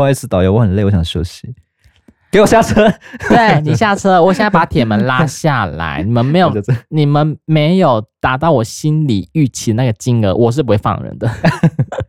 [0.00, 1.54] 不好意思，导游，我很累，我想休息。
[2.30, 2.90] 给我下车。
[3.28, 6.02] 对，你下车，我现在把铁门拉下来。
[6.02, 6.50] 你们没有，
[6.88, 11.30] 你们没有达到我心里预期那个金额，我是不会放人的。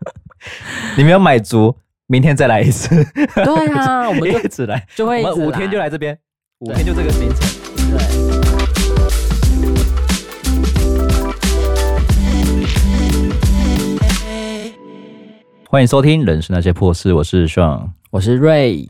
[0.95, 1.75] 你没有买足，
[2.07, 2.95] 明天再来一次。
[3.43, 6.17] 对啊，我们就 一直来，就会五天就来这边，
[6.59, 7.39] 五天就这个行程。
[7.91, 8.60] 对。
[15.71, 18.89] 欢迎收听《人生那些破事》，我是 Sean，我是瑞。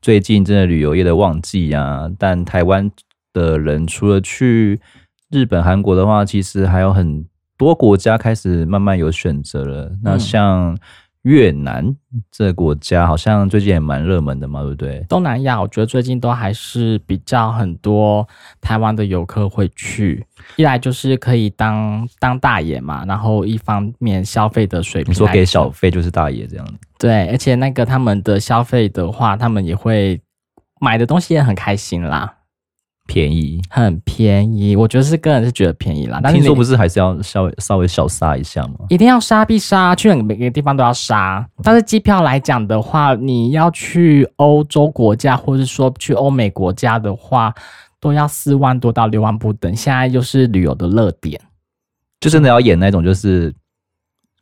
[0.00, 2.88] 最近真的旅游业的旺季啊，但台湾
[3.32, 4.80] 的人除了去
[5.28, 7.26] 日本、韩国的话，其实还有很
[7.58, 9.90] 多国家开始慢慢有选择了。
[10.04, 10.78] 那像
[11.22, 11.94] 越南
[12.30, 15.04] 这个国家，好像最近也蛮热门的嘛，对不对？
[15.08, 18.26] 东南亚，我觉得最近都还是比较很多
[18.60, 20.24] 台湾的游客会去。
[20.56, 26.66] 一来就是可以当当大爷嘛，然后一方面消费的水平，你说给小费就是大爷这样。
[26.98, 30.18] 对，而且那个他们的消费的话，他们也会
[30.80, 32.34] 买的东西也很开心啦，
[33.12, 34.76] 便宜，很便宜。
[34.76, 36.20] 我觉得是个人是觉得便宜啦。
[36.22, 38.86] 但听说不是还是要稍微稍微小杀一下吗？
[38.88, 41.44] 一定要杀必杀，去每个地方都要杀。
[41.64, 47.52] 但是机票来讲的话，你要去欧洲国家，或者说去欧美国家的话，
[47.98, 49.74] 都要四万多到六万不等。
[49.74, 51.40] 现在又是旅游的热点，
[52.20, 53.52] 就真的要演那种就是。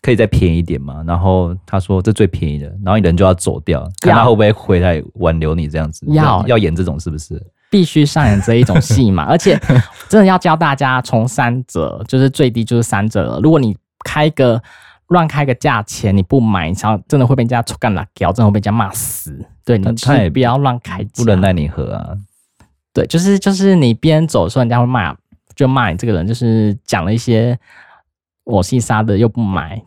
[0.00, 1.02] 可以再便宜一点嘛？
[1.04, 6.06] 然后他说这最便宜的，然后你人就要走掉，看他会不会回来挽留你这样子。
[6.10, 7.34] 要要演这种是不是？
[7.70, 9.24] 必须上演这一种戏嘛？
[9.28, 9.58] 而且
[10.08, 13.40] 真的要教大家从三折，就是最低就是三折了。
[13.40, 14.62] 如果你开个
[15.08, 19.44] 乱开个价钱，你不买，然后真的会被人家抽干辣椒，真的会被人家骂死。
[19.64, 22.16] 对，你他也不要乱开价，不能奈你喝啊。
[22.92, 25.14] 对，就是就是你边走的时候，人家会骂，
[25.54, 27.58] 就骂你这个人，就是讲了一些。
[28.44, 29.78] 我姓沙的又不买，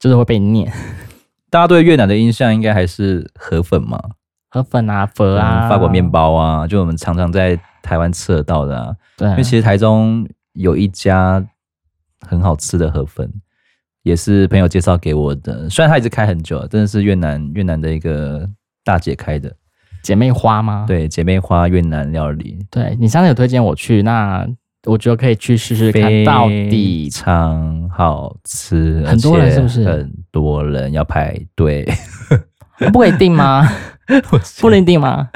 [0.00, 0.72] 就是会被念。
[1.50, 4.00] 大家对越南的印象应该还是河粉嘛？
[4.56, 8.94] 河粉啊，粉啊，法国面包啊，就我们常常在台湾吃得到的啊。
[9.16, 11.44] 对，因为其实台中有一家
[12.26, 13.30] 很好吃的河粉，
[14.02, 15.68] 也是朋友介绍给我的。
[15.68, 18.48] 虽然他一直开很久，真的是越南越南的一个
[18.84, 19.54] 大姐开的。
[20.02, 20.84] 姐妹花吗？
[20.86, 22.58] 对，姐妹花越南料理。
[22.70, 24.46] 对，你上次有推荐我去那。
[24.84, 27.58] 我觉得可以去试试看，到底超
[27.90, 29.84] 好吃，很多人是不是？
[29.84, 31.84] 很多人要排队，
[32.92, 33.68] 不可以订吗？
[34.60, 35.28] 不能定吗？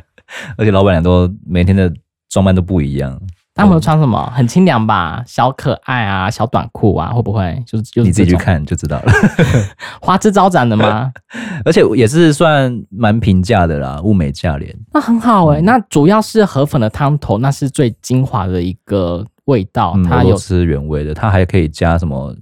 [0.56, 1.92] 而且老板娘都每天的
[2.28, 3.20] 装扮都不一样。
[3.52, 4.32] 他们都穿什么？
[4.34, 5.22] 很清凉吧？
[5.26, 7.62] 小可爱啊，小短裤啊，会不会？
[7.66, 9.12] 就是就是你自己去看就知道了。
[10.00, 11.12] 花枝招展的吗？
[11.64, 14.74] 而且也是算蛮平价的啦，物美价廉。
[14.92, 15.62] 那很好哎、欸。
[15.62, 19.26] 那主要是河粉的汤头，那是最精华的一个。
[19.46, 22.32] 味道，它有、嗯、吃原味的，它还可以加什么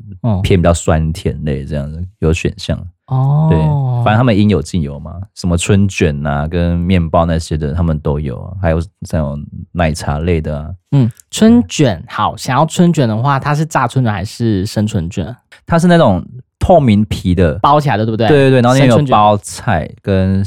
[0.42, 3.48] 偏比较酸甜类这样的、嗯、有选项哦。
[3.50, 3.58] 对，
[4.04, 9.38] 反正他们应有尽有嘛，什么春卷啊，跟面包那些的，他们都有，还有这种
[9.72, 10.70] 奶茶类的啊。
[10.92, 15.36] 嗯，春卷好，想要春卷的话，它是炸春卷还是生春卷？
[15.66, 16.24] 它是那种
[16.58, 18.28] 透明皮的，包起来的，对不对？
[18.28, 20.44] 对对对，然后里面有包菜跟。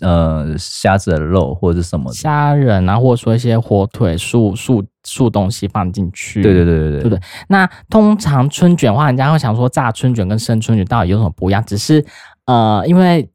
[0.00, 6.42] 呃，虾子的肉或者是什么虾仁啊，或者说一些火腿、素素素东西放进去。
[6.42, 7.20] 对对对对对，对不对？
[7.48, 11.64] 那通常春卷的话，人家会想说炸春卷跟生春卷到底有什么不一样？
[11.64, 12.04] 只是
[12.46, 13.28] 呃，因为。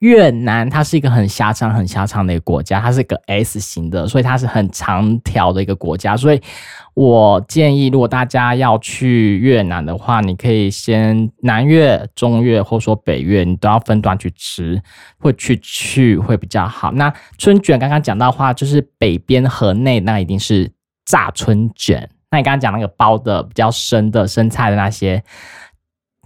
[0.00, 6.16] 越南它是一个很狭长、很狭长的一个国家，它是一个 S 型的，所以它是很长条的一个国家。
[6.16, 6.40] 所以
[6.94, 14.82] 我建议，如果大家要去越南的话，你可以先南越、中越，或者说北越，你都要分段去吃，
[15.18, 16.90] 会去去会比较好。
[16.92, 20.72] 那春卷刚刚讲到的话，就是北边河内那一定是
[21.10, 22.08] 炸春卷。
[22.30, 25.22] 那你刚刚讲那个包的比较深的生菜的那些。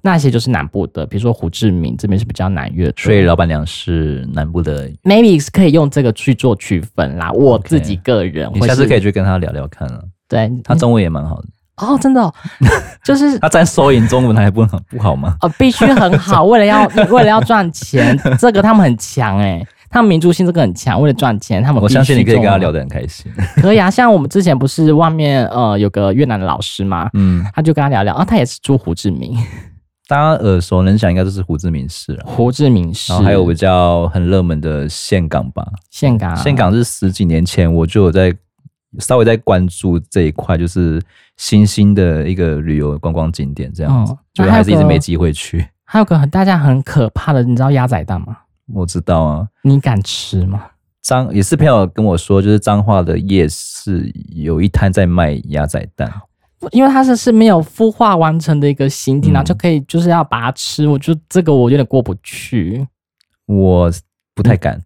[0.06, 4.87] 那些就是南部的，比如说胡志明这边是比较南越的，所以老板娘是南部的。
[5.03, 7.33] Maybe 是可以用这个去做区分啦。
[7.33, 9.99] 我自己个人，你下次可以去跟他聊聊看啊。
[10.28, 12.34] 对，他中文也蛮好的哦，真的、哦，
[13.03, 15.39] 就是他在收银中文还不好不好吗？
[15.41, 23.30] 哦，必须很好，为了要 为了要赚钱，这个他们很强哎、欸，他们民族性这个很强，为了赚钱，他们我相信你可以跟他聊得很开心。
[23.63, 29.39] 可以啊，像我们之前不是外面呃有个越南的老师嘛，嗯，他就跟他聊聊啊，他也是住胡志明。
[30.09, 32.24] 大家耳熟能详，应该都是胡志明市了。
[32.27, 35.65] 胡志明市，然后还有比较很热门的岘港吧。
[35.92, 38.34] 岘港，岘港是十几年前我就有在
[38.98, 41.01] 稍微在关注这一块，就是
[41.36, 45.65] 新兴的一个旅游观光景点这样子，就还是一直没机会去。
[45.84, 48.39] 还有个很大家很可怕的，你知道鸭仔蛋吗？
[48.72, 50.66] 我知道啊，你敢吃吗？
[51.03, 56.11] 彰也是朋友跟我说，就是彰化的夜市有一摊在卖鸭仔蛋。
[56.71, 62.87] 因为它是是没有孵化完成的一个形体，然后就可以就是要把它吃，我就这个我有点过不去。
[63.45, 63.93] 我
[64.34, 64.81] 不太敢。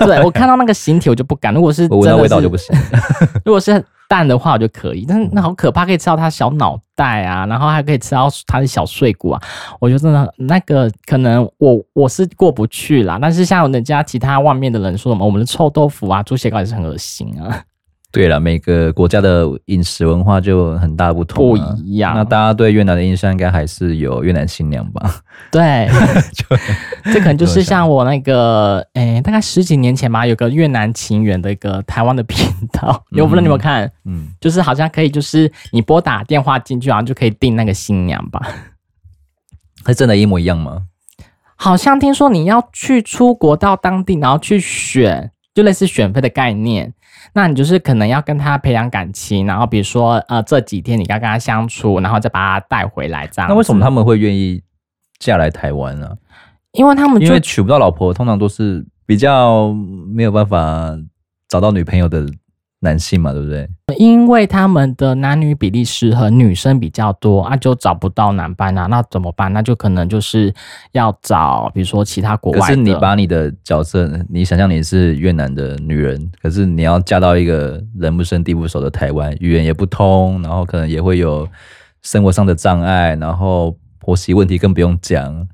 [0.00, 1.52] 对，我看到那个形体我就不敢。
[1.52, 2.74] 如果是闻到味道就不行。
[3.44, 5.04] 如果是蛋的话，我就可以。
[5.06, 9.40] 但是那好可怕，可以吃到它小脑袋啊，然后还可以吃到它的小碎骨啊。
[9.78, 13.18] 我觉得真的那个可能我我是过不去啦。
[13.20, 17.62] 但是像人家其他外面的人说什么，我们的臭豆腐啊、猪血糕也是很恶心啊。
[18.10, 22.14] 对了，每个国家的饮食文化就很大不同，啊，不一样。
[22.14, 25.16] 那大家对越南的印象应该还是有越南新娘吧？
[25.52, 25.86] 对，
[26.34, 26.44] 就
[27.12, 33.90] 这可能就是像我那个，诶，大概十几年前吧，有个越南情缘的一个台湾的频道，我不知道你有没有看？
[34.06, 38.40] 嗯，就是好像可以，就是你拨打电话进去，然后就可以订那个新娘吧？
[39.86, 40.84] 是真的，一模一样吗？
[41.56, 46.94] 好像听说你要去出国到当地，然后去选，就类似选妃的概念。
[47.32, 53.48] 那你就是可能要跟他培养感情，然后比如说呃这几天你要跟他相处，然后再把他带回来这样。
[53.48, 54.62] 那为什么他们会愿意
[55.18, 56.16] 嫁来台湾呢？
[56.72, 60.96] 因为他们因为娶不到老婆，通常都是比较没有办法
[61.48, 62.26] 找到女朋友的。
[62.80, 63.68] 男性嘛，对不对？
[63.98, 69.52] 因为他们的男女比例失衡，女生比较多啊，就找不到男伴啊，那怎么办？
[69.52, 70.54] 那就可能就是
[70.92, 72.64] 要找，比如说其他国外的。
[72.66, 81.48] 可是你把你的角色，你想象你是越南的女人，可是你要嫁到一个人不生地不熟的台湾，语言也不通，然后可能也会有
[82.02, 85.48] 生活上的障碍，然后婆媳问题更不用讲。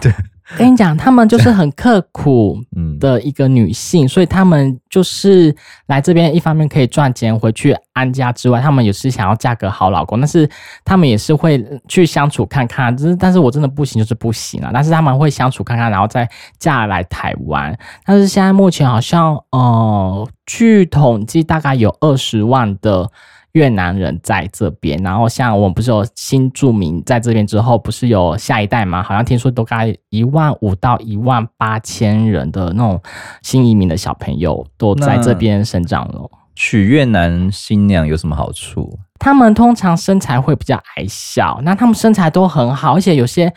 [0.00, 0.12] 对。
[0.56, 2.56] 跟你讲，他们就是很刻苦
[3.00, 5.54] 的一个女性，嗯、所以他们就是
[5.86, 10.48] 来这边，一方面可以赚钱回去安家之外，他们也是想要嫁个好老公，但是
[10.84, 14.70] 他们也是会去相处看看，只是但是我真的不行，就是不行啊。
[14.72, 16.28] 但是他们会相处看看，然后再
[16.58, 17.76] 嫁来台湾。
[18.04, 23.10] 但是现在目前好像，呃，据统计大概有二十万的。
[23.56, 29.02] 越南人在这边，然后像我们不是有新住民在这边之后，不是有下一代吗？
[29.02, 33.00] 好像听说都该一万五到一万八千人的那种
[33.42, 36.30] 新移民的小朋友都在这边生长了。
[36.54, 38.98] 娶越南新娘有什么好处？
[39.18, 43.50] 他们通常身材会比较矮小，那他们身材都很好，而且有些。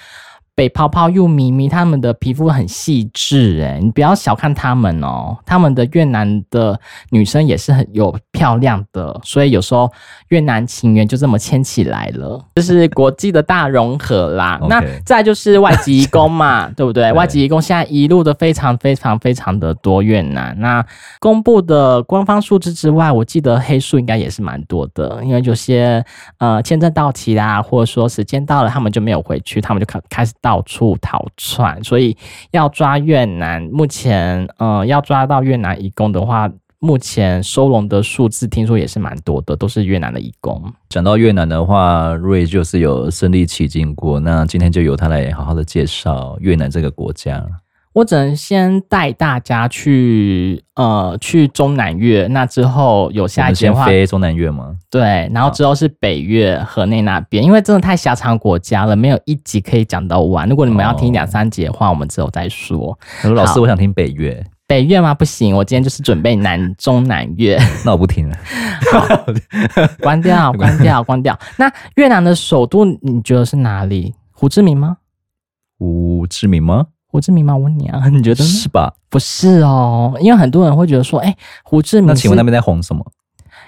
[0.55, 5.37] 北泡泡又咪咪，他们的皮肤很细致，诶，你不要小看他们哦。
[5.45, 6.77] 他们的越南的
[7.11, 9.91] 女生也是很有漂亮的，所以有时候
[10.29, 14.59] 越南情缘就这么牵起来了，这是国际的大融合啦。
[14.69, 17.11] 那再就是外籍移工嘛， 对不对？
[17.13, 20.55] 外籍移工现在一路的非常非常非常的多越南。
[20.59, 20.85] 那
[21.19, 26.03] 公布的官方数字之外，我记得黑数应该也是蛮多的，因为有些
[26.37, 30.49] 呃签证到期啦，或者说时间到了，他们就没有回去，他们就开开始到。
[30.49, 32.17] 到处逃窜，所以
[32.49, 40.63] 要抓越南，目前呃要抓到越南移工的话，目前收容的数字听说也是蛮多的，都是越南的义工。
[40.87, 47.45] 讲到越南的话，瑞就是有身历其境过，那今天就由他来好好的介绍越南这个国家。
[47.91, 52.27] 我只能先带大家去，呃，去中南越。
[52.27, 54.77] 那之后有下一节话，飞中南越吗？
[54.91, 60.47] 对，然后之后是北越河内那边，因为真的太狭长国家了，没有一集可以讲到完。
[60.47, 62.97] 如果你们要听两三集的话，哦、我们之后再说。
[63.23, 64.45] 老师，我想听北越。
[64.69, 65.15] 北越吗？
[65.15, 67.57] 不行，我今天就是准备南中南越。
[67.83, 68.37] 那我不听了。
[69.99, 71.37] 关掉， 关掉，关掉。
[71.57, 74.13] 那越南的首都你觉得是哪里？
[74.31, 74.97] 胡志明吗？
[75.79, 76.85] 胡志明吗？
[77.07, 77.57] 胡志明吗？
[77.57, 78.93] 我问你啊，你觉得是吧？
[79.09, 82.09] 不是哦，因为很多人会觉得说，哎、欸，胡志明。
[82.09, 83.03] 那请问那边在红什么？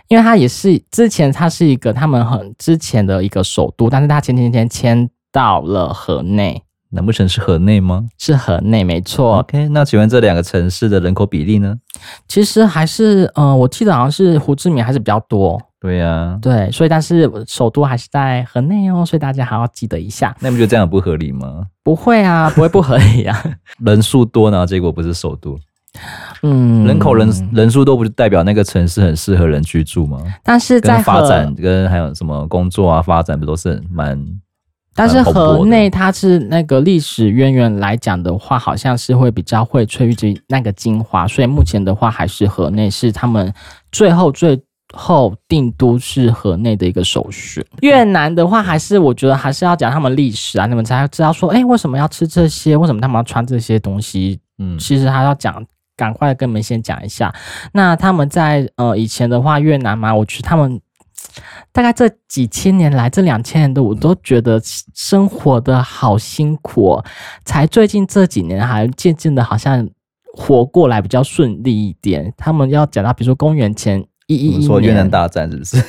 [0.08, 6.62] 因为他也是之前他是一个他们很之前的一个首都，但是他前几天迁到了河内。
[6.92, 8.06] 难不成是河内吗？
[8.18, 9.40] 是河内，没错。
[9.40, 11.76] OK，那请问这两个城市的人口比例呢？
[12.28, 15.62] 其实还是，呃，我记得好像是胡志明还是比较多。
[15.80, 20.36] 对呀、啊，对，所以但是首都还是在河内哦，所以大家还要记得一下。
[20.40, 21.64] 那你不觉得这样不合理吗？
[21.82, 23.44] 不会啊，不会不合理啊。
[23.84, 25.58] 人数多呢，结果不是首都。
[26.44, 30.20] 嗯，人口人人数多不就代表那个城市很适合人居住吗？
[30.44, 34.24] 但是在发展跟还有什么工作啊发展不都是蛮？
[34.94, 43.54] 但是河内它是那个历史渊源来讲的话，好像是会比较会萃取这那个精华，所以目前的话还是河内是他们
[43.92, 44.62] 最后最。
[44.94, 47.66] 后定都是河内的一个首选。
[47.82, 52.76] 越南的话，还是我觉得还是要讲他们历史啊，你们才知道说，哎、欸，为什么要吃这些？
[52.76, 54.42] 为什么他们要穿这些东西？
[54.58, 57.34] 嗯，其实还要讲，赶快跟你们先讲一下。
[57.72, 60.78] 那他们在呃以前的话，越南嘛，我觉得他们
[61.72, 64.62] 大概这几千年来，这两千年的我都觉得
[64.94, 67.02] 生活的好辛苦、
[67.46, 69.90] 才最近这几年还渐渐的好像
[70.34, 72.34] 活过来比较顺利一点。
[72.38, 74.06] 他们要讲到，比如说公元前。
[74.28, 75.84] 一一一，说越南大战是不是？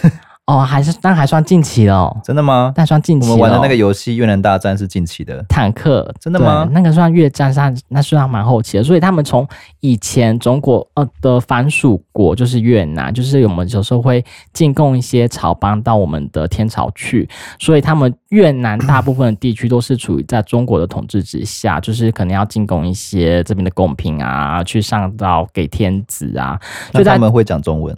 [0.46, 2.14] 哦，还是但还算近期哦。
[2.24, 2.72] 真的吗？
[2.74, 3.30] 但算近期。
[3.30, 5.40] 我们玩的那个游戏《越南大战》是近期的。
[5.48, 6.68] 坦克，真的吗？
[6.72, 8.82] 那个算越战上，那算蛮后期的。
[8.82, 9.46] 所以他们从
[9.78, 14.22] 以前中国呃的藩属国就是越南，就是我们有时候会
[14.52, 17.26] 进贡一些草邦到我们的天朝去，
[17.60, 26.58] 所以他们越南大部分的地区都是处于在中国的统治之下，就是可能要进贡一些这边的贡品啊，去上到给天子啊。
[26.90, 27.96] 所以他们会讲中文。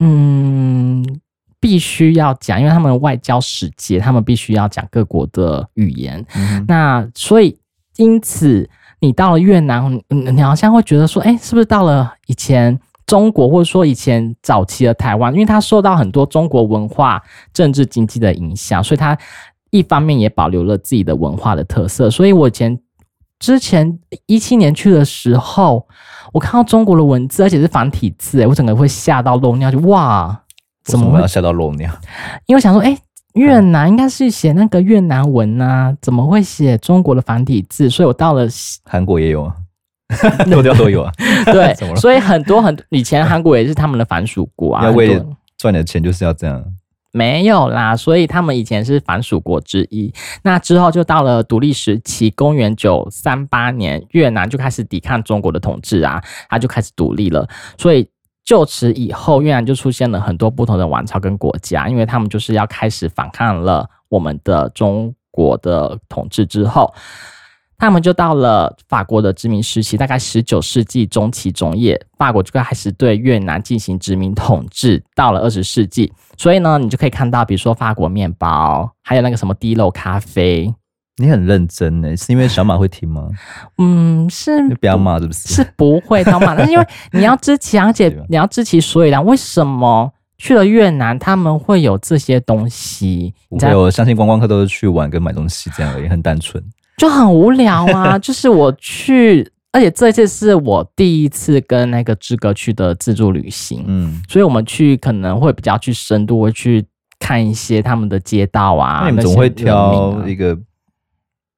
[0.00, 1.06] 嗯。
[1.62, 6.26] 必须要讲，因为他们外交使节，他们必须要讲各国的语言。
[6.34, 7.56] 嗯、那所以
[7.98, 12.76] 因此，你到了越南，你好像会觉得说，哎，是不是到了以前
[13.06, 15.32] 中国，或者说以前早期的台湾？
[15.32, 17.22] 因为它受到很多中国文化、
[17.54, 19.16] 政治、经济的影响，所以它
[19.70, 22.10] 一方面也保留了自己的文化的特色。
[22.10, 22.76] 所以我以前
[23.38, 25.86] 之前一七年去的时候，
[26.32, 30.42] 我看到中国的文字，而且是繁体字，哎，我整个会吓到漏尿，就哇！
[30.84, 31.90] 怎么会要吓到漏尿？
[32.46, 33.02] 因为想说，哎、欸，
[33.34, 37.88] 越南应该是写那个越南文啊，嗯、怎么会写中国的繁体字？
[37.88, 38.46] 所以我到了
[38.84, 39.54] 韩国也有啊，
[40.48, 41.12] 漏掉都有啊。
[41.46, 45.24] 对， 所以很多很多以前韩国也是他们的藩属国啊，要为了
[45.56, 46.62] 赚点钱就是要这样。
[47.12, 50.12] 没有啦，所以他们以前是藩属国之一。
[50.42, 57.48] 那之后就到了独立时期，公元九三八年，越南就开始抵抗中国的统治啊，他就开始独立了。
[57.78, 58.08] 所以。
[58.44, 66.92] 就此以后，越南就出现了很多不同的王朝跟国家，因为他们就是要开始反抗了我们的中国的统治之后，
[67.78, 75.02] 他们就到了法国的殖民时期，大概十九世纪中期中叶，法国就开始对越南进行殖民统治。
[75.14, 80.72] 到了二十世纪，所以呢，你就可以看到，比如说法国面包，还有那个什么滴漏咖啡。
[81.18, 83.28] 你很认真呢，是因为小马会听吗？
[83.78, 85.48] 嗯，是不要骂，是不是？
[85.54, 89.22] 是不会他骂， 但是因为你要知其，而且你要知其所以然。
[89.22, 93.32] 为什么去了越南他们会有这些东西？
[93.58, 96.60] 对，我相信观光客都是去玩跟买东西这样而已，很单纯，
[96.96, 98.16] 就很无聊啊。
[98.18, 106.84] 就是我去，而且这次是我第一次跟那个志哥去的自助旅行，嗯，所以我们去可能会比较去深度，会去
[107.20, 109.02] 看一些他们的街道啊。
[109.02, 110.58] 那你们总会挑一个。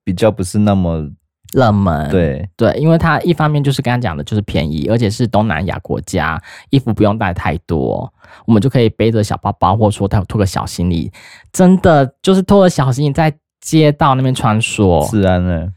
[0.04, 1.11] 比较不是那么
[1.52, 8.12] 热门，对对，因为它一方面就是刚刚讲的，就是便宜，而且是东南亚国家，衣服不用带太多，
[8.46, 11.11] 我们就可以背着小包包，或者说他拖个小行李，
[11.52, 15.08] 真的就是拖着小行李在街道那边穿梭。
[15.11, 15.68] 治安呢？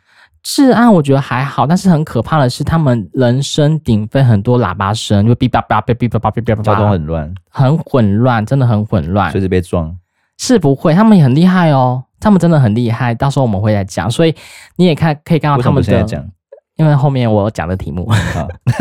[0.43, 9.95] 治安我觉得还好，但是很可怕的是，他们人声鼎沸，很多喇叭声，就哔叭叭哔哔叭叭哔叭叭，交通很乱，很混乱，真的很混乱，随时被撞。
[10.37, 12.03] 是不会，他们也很厉害哦。
[12.19, 14.35] 他们真的很厉害，到时候我们会来讲，所以
[14.75, 16.25] 你也看可以看到他们的，
[16.77, 18.07] 因为后面我有讲的题目，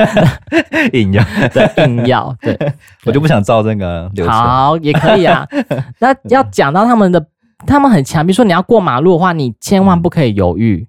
[0.93, 2.57] 硬要对硬要对，
[3.05, 4.35] 我就不想照这个流程。
[4.35, 5.47] 好，也可以啊。
[6.00, 7.26] 那要讲到他们的，
[7.66, 10.87] 他们很强，比如说你要过马路的话，你千万不可以犹豫，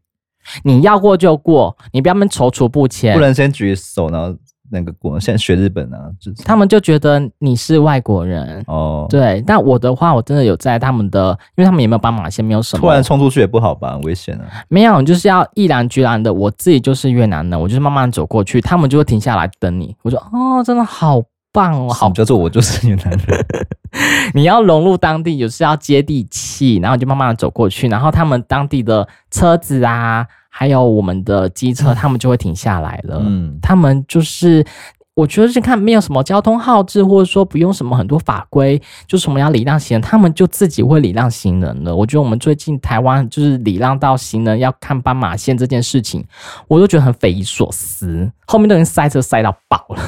[0.63, 4.35] 你要过就过，你不要们踌躇不前，不能先举手呢。
[4.69, 6.09] 那个国现在学日本啊，
[6.45, 9.05] 他们就觉得你是外国人哦。
[9.09, 12.81] 对，但我的话，我真的有在他们的，因为他们也没有斑马线，没有什么。
[12.81, 14.45] 突然冲出去也不好吧，很危险啊。
[14.67, 19.95] 没有，就是要毅然决然的，我自己就是越南人，我就是慢慢走过去，他们就会停下来等你。
[20.03, 21.21] 我说哦，真的好
[21.51, 23.45] 棒哦，好，叫做我就是越南人。
[24.33, 30.27] 你要融入当地，有是要接地气，然后就慢慢的走过去，然后他们当地的车子啊。
[30.59, 33.21] 还有我们的机车，他们就会停下来了。
[33.23, 34.65] 嗯，他们就是，
[35.13, 41.95] 我觉得是看没有什么交通号志，或者说不用什么很多法规，就是我们要礼让行人，他们就自己会礼让行人了。
[41.95, 46.25] 我觉得我们最近台湾就是礼让到行人要看斑马线这件事情，
[46.67, 48.31] 我都觉得很匪夷所思。
[48.47, 50.01] 后面都已经塞车塞到爆了，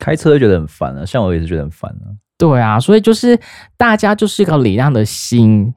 [0.00, 2.16] 开车就觉得很烦了，像我也是觉得很烦了。
[2.36, 3.38] 对啊，所以就是
[3.76, 5.72] 大家就是一个礼让的心。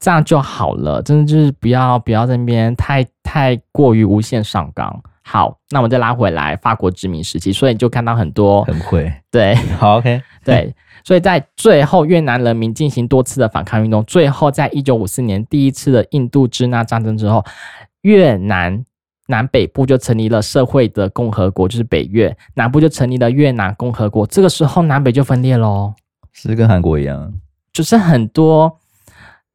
[0.00, 5.02] 这样就好了，真的就是不要不要在那边太太过于无限上纲。
[5.26, 17.42] 好，那我们再拉回来法国殖民时期，所以你就看到很多很会对， 好 OK 对，所以在最后越南人民进行多次的反抗运动，最后在一九五四年第一次的印度支那战争之后，
[18.02, 18.84] 越南
[19.28, 24.26] 南北部就成立了社会的共和国，就是北越，南部就成立了越南共和国。
[24.26, 25.94] 这个时候南北就分裂喽，
[26.34, 27.32] 是跟韩国一样，
[27.72, 28.78] 就是很多。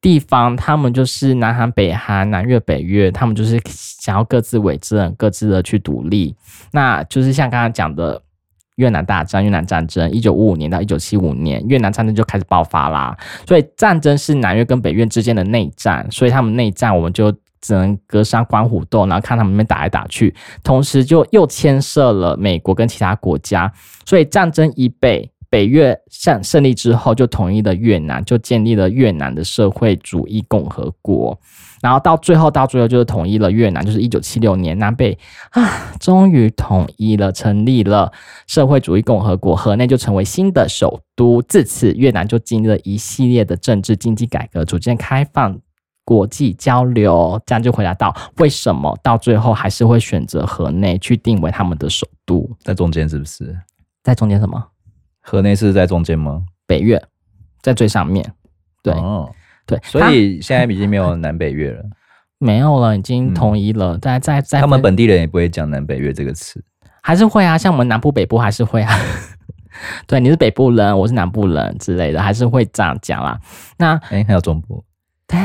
[0.00, 6.34] 地方，他们就是南韩、北韩、南越、北越，他们就是想要各自为政，各自的去独立。
[6.72, 8.22] 那就是像刚刚讲的
[8.76, 13.14] 越南大战、越南战争，一九五五年到一九七五年，越南战争就开始爆发啦。
[13.46, 17.30] 所以战争是南越跟北越之间的内战，所以他们内战，我们就
[17.60, 23.70] 只能隔山观虎斗，然后看他们那边打来打去，同时就又牵涉了美国跟其他国家。
[24.06, 25.30] 所以战争一北。
[25.50, 31.38] 北越胜胜利之后，就统一了越南，就建立了越南的社会主义共和国。
[31.82, 35.18] 然后到最后，到最后就是统一了越南，就是一九七六年，南北
[35.50, 38.12] 啊，终于统一了，成立了
[38.46, 41.42] 社会主义共和国，河内就成为新的首都。
[41.42, 45.58] 自此，越南就经历了一系列的政治经济改革，逐渐开放
[46.04, 47.40] 国际交流。
[47.44, 52.48] 这样就回答到为什么到最后还是会选择河内去定为他们的首都？
[52.62, 53.58] 在中间是不是？
[54.04, 54.62] 在中间什么？
[55.30, 56.42] 河内是在中间吗？
[56.66, 57.00] 北越
[57.62, 58.24] 在最上面。
[58.82, 58.92] 对。
[58.94, 59.30] 哦
[59.66, 61.84] 对，所以现在已经没有南北越了，
[62.38, 63.96] 没有了，已经统一了。
[63.98, 66.60] 在在在，他们本地人也不会讲南北越这个词，
[67.00, 68.92] 还是会啊，像我们南部北部还是会啊。
[70.08, 73.38] 对，你是北部人，我是南部人之类的，还是会这样讲啦。
[73.78, 74.82] 那哎，还有中部，
[75.28, 75.38] 对，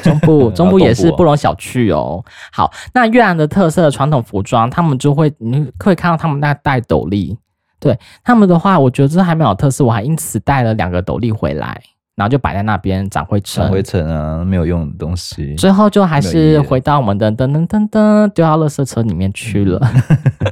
[0.00, 2.24] 中部 中部也是不容小觑哦。
[2.52, 7.36] 好，那越南的特色的传统服装，他们就会你会看到他们那戴斗笠。
[7.86, 11.80] 对他们的话，我觉得这还蛮有特色，我还因此带了两个斗笠回来。
[12.16, 15.54] 然后就摆在那边长灰尘，长灰尘啊，没有用的东西。
[15.56, 19.78] 最后就还是回到我们的噔噔噔噔，丢到垃圾车里面去了。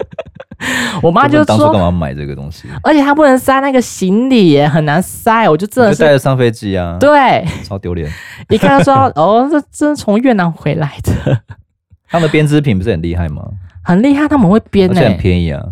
[1.00, 2.68] 我妈 就说：“当初干嘛买这个东西？
[2.82, 5.48] 而且它不能塞那个行李耶，很难塞。
[5.48, 8.12] 我就真的是带着上飞机啊，对，超丢脸。
[8.50, 11.40] 一看就说： 哦，这这是从越南回来的。
[12.10, 13.42] 他们编织品不是很厉害吗？
[13.82, 15.62] 很厉害，他们会编，而且很便宜啊。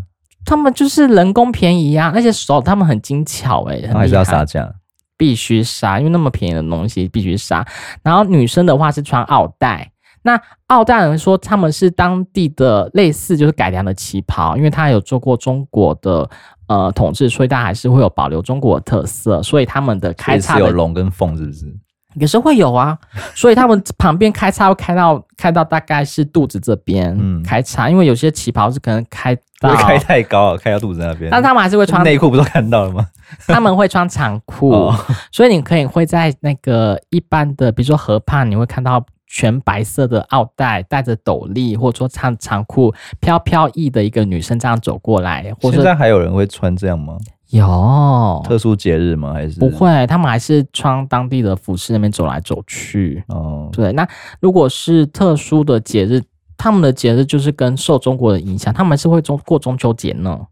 [0.45, 4.73] 他们就是人工便宜啊，那些手他们很精巧哎，还是要杀价。”
[5.15, 7.65] 必须杀，因为那么便宜的东西必须杀。
[8.03, 9.89] 然后女生的话是穿奥黛，
[10.23, 16.29] 那奥黛人说他们是当地的类似就是改良的旗袍，因为他有做过中国的
[16.67, 19.41] 呃统治，所以他还是会有保留中国的特色。
[19.45, 21.73] 所以他们的开叉的有龙跟凤是不是？
[22.15, 22.99] 也是会有啊。
[23.35, 29.37] 所以他们旁边开叉会开到开到大概是肚子这边，嗯，开叉，因为有些旗袍是可能开。
[29.63, 31.31] 开太高，开到肚子那边。
[31.31, 33.07] 但他们还是会穿内裤，不都看到了吗？
[33.47, 34.99] 他们会穿长裤，哦、
[35.31, 45.55] 所以你可以会在那个一般的，比如说河畔，你会看到全白色的奥黛，戴着斗笠，或者说穿长裤，飘飘逸的一个女生这样走过来。
[45.61, 47.17] 或者现在还有人会穿这样吗？
[47.53, 49.33] 有特殊节日吗？
[49.33, 50.07] 还是不会？
[50.07, 53.23] 他们还是穿当地的服饰那边走来走去。
[53.29, 53.93] 哦，对。
[53.93, 54.07] 那
[54.41, 56.23] 如果是特殊的节日。
[56.59, 60.47] 他们的节日就是跟受中国的影响，他们是会中过中秋节呢。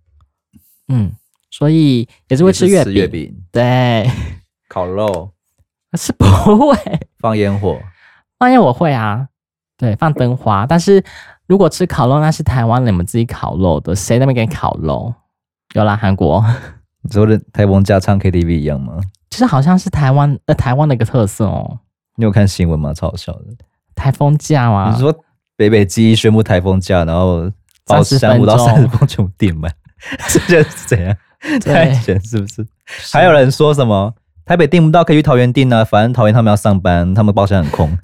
[0.89, 1.13] 嗯，
[1.53, 2.95] 所以也是会吃月饼。
[2.95, 4.11] 月饼对，
[4.69, 5.31] 烤肉
[5.97, 6.77] 是不会
[7.21, 7.79] 放烟火，
[8.41, 9.29] 放烟火会啊。
[9.77, 10.67] 对，放灯花。
[10.67, 11.01] 但是
[11.47, 15.15] 如果吃烤肉，那是台湾你们自己烤肉的，谁那边给你烤肉？
[15.75, 16.45] 有啦，韩国。
[17.03, 18.99] 你说的台风假唱 KTV 一样吗？
[19.31, 21.79] 其实好像是台湾呃台湾的一个特色哦。
[22.17, 22.93] 你有看新闻吗？
[22.93, 23.45] 超好笑的。
[23.95, 24.93] 台风假吗？
[24.95, 25.15] 你说。
[25.57, 27.43] 北北基宣布台风假，然后
[27.87, 29.71] 包三五到三十分钟点满，
[30.49, 31.15] 这是怎样？
[31.63, 32.67] 太闲是不是？
[32.87, 34.11] 是还有人说什么
[34.47, 35.85] 台北订不到可以去桃园订啊？
[35.85, 37.99] 反正桃园他们要上班，他们包厢很空，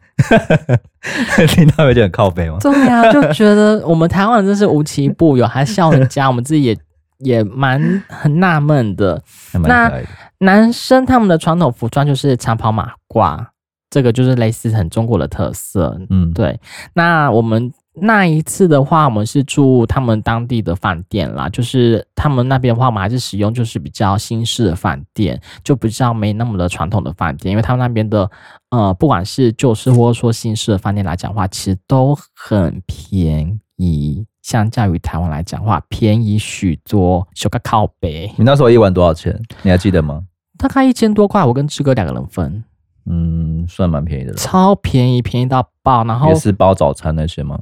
[1.48, 2.58] 听到有点靠北吗？
[2.60, 6.76] 对呀、啊，就觉得我们台湾人真是无奇不有，还笑人家， 我们自己也
[7.18, 9.22] 也蛮很纳闷的。
[9.62, 9.92] 那
[10.38, 13.46] 男生他们的传统服装就是长袍马褂。
[13.88, 16.58] 这个就是类似很中国的特色，嗯，对。
[16.92, 28.28] 那我们那一次的话，我们是住他们当地的饭店啦，就是他们那边的话，我们还是使用就是比较新式的饭店，就比较没那么的传统的饭店，因为他们那边的
[28.70, 37.26] 呃，不管是旧式或者说新式的饭店来讲的话，其实都很便宜，相较于台湾来讲的话，便宜许多。
[37.34, 39.40] 修个靠北，你那时候一晚多少钱？
[39.62, 40.24] 你还记得吗？
[40.58, 42.64] 大概一千多块，我跟志哥两个人分。
[43.04, 46.02] 嗯，算蛮便宜的了，超便宜，便宜到爆。
[46.04, 47.60] 然后也是包早餐那些吗？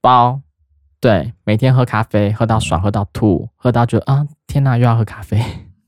[0.00, 0.40] 包，
[1.00, 5.40] 对，每天喝咖啡，喝到爽，喝到吐，喝到觉得啊，天哪，又要喝咖啡。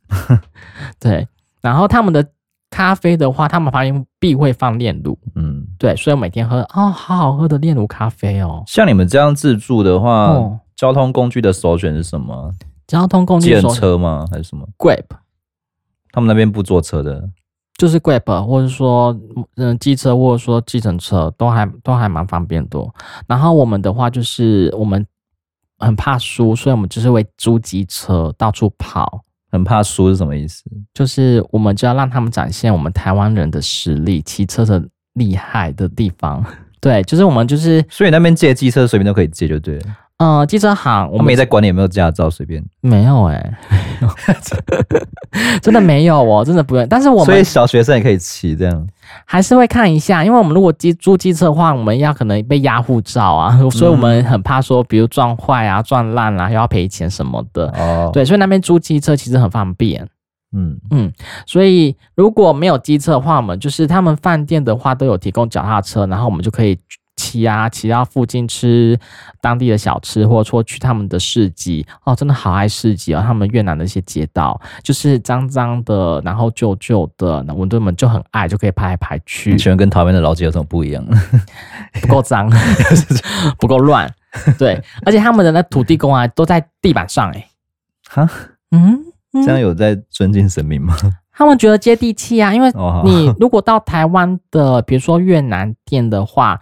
[1.01, 1.27] 对，
[1.61, 2.25] 然后他们的
[2.71, 5.34] 咖啡的话，他们旁边必会放炼乳，嗯，
[5.79, 8.63] 对，所以我每天喝，哦，好好喝的炼乳咖啡哦。
[8.67, 12.53] 像你们这样自助的话，哦、交通工具的首选是什么？
[12.87, 14.27] 交通工具，计程车吗？
[14.31, 15.05] 还是什么？Grab，
[16.13, 17.29] 他们那边不坐车的。
[17.77, 19.19] 就是 Grab，或者说
[19.57, 22.79] 嗯机车，或者说计程车，都还都还蛮方便的。
[23.27, 25.05] 然后我们的话就是我们
[25.79, 29.23] 很怕输，所以我们就是会租机车到处跑。
[29.51, 30.65] 很怕输是什么意思？
[30.93, 36.45] 就是我们就要让他们展现我们台湾人的实力，骑车的厉害的地方。
[36.81, 39.85] 对，就是我们就是，所以那边借机车随便都可以借，就对了。
[40.19, 42.65] 呃，机车行我们没在管你有没有驾照，随便。
[42.81, 43.55] 没有哎、欸，
[45.61, 46.87] 真的没有哦，真的不用。
[46.89, 48.87] 但是我们所以小学生也可以骑这样，
[49.25, 57.67] 还是会看一下，因为我们如果机租机车的话，我们要可能被压护照啊，所以我们很怕说，比如撞坏啊、撞烂啊，又要赔钱什么的。
[57.77, 60.07] 哦，对，所以那边租机车其实很方便。
[60.57, 61.13] 嗯嗯，
[61.47, 66.79] 所以如果没有机车的话，我们就是他们饭店的话都有提供脚踏车，然后我们就可以
[67.17, 68.99] 骑啊骑到附近吃
[69.41, 79.53] 当地的小吃，或者说去他们的市集哦，真的好爱市集哦，他们越南的一些街道就是脏脏的，然后旧旧的，那我们就很爱，就可以排来排去。
[79.53, 81.05] 你喜欢跟台湾的老街有什么不一样？
[82.01, 82.49] 不够脏，
[83.59, 84.09] 不够乱，
[84.59, 87.49] 对，而且他们的那土地公啊都在地板上哎、欸，
[88.09, 88.31] 哈，
[88.71, 89.05] 嗯。
[89.43, 90.97] 这样有在尊敬神明吗？
[91.37, 92.71] 他们觉得接地气啊，因为
[93.05, 96.61] 你如果到台湾的，比如说越南店的话，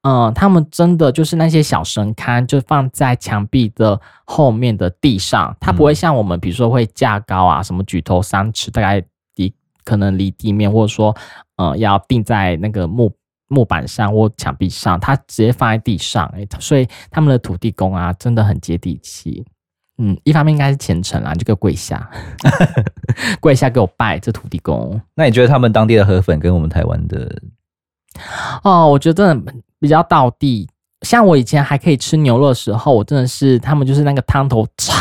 [0.00, 9.04] 嗯、呃，他们真的就是那些小神龛就放在墙壁的后面的地上，它不会像我们，比如说会架高啊，什么举头三尺，大概
[9.36, 11.14] 离可能离地面，或者说，
[11.56, 13.14] 呃，要定在那个木
[13.48, 19.44] 木板上或墙壁上，它直接放在地上，哎，所以他们的土地公啊，真的很接地气。
[19.98, 22.10] 嗯，一方面应该是虔诚啦，就给我跪下，
[23.40, 25.00] 跪下给我拜这土地公。
[25.14, 27.40] 那你觉得他们当地的河粉跟我们台湾的？
[28.62, 30.68] 哦，我觉得真的比较道地。
[31.02, 34.92] 像我以前还可以吃牛肉的时候，我真的是他们就是那个汤头嚓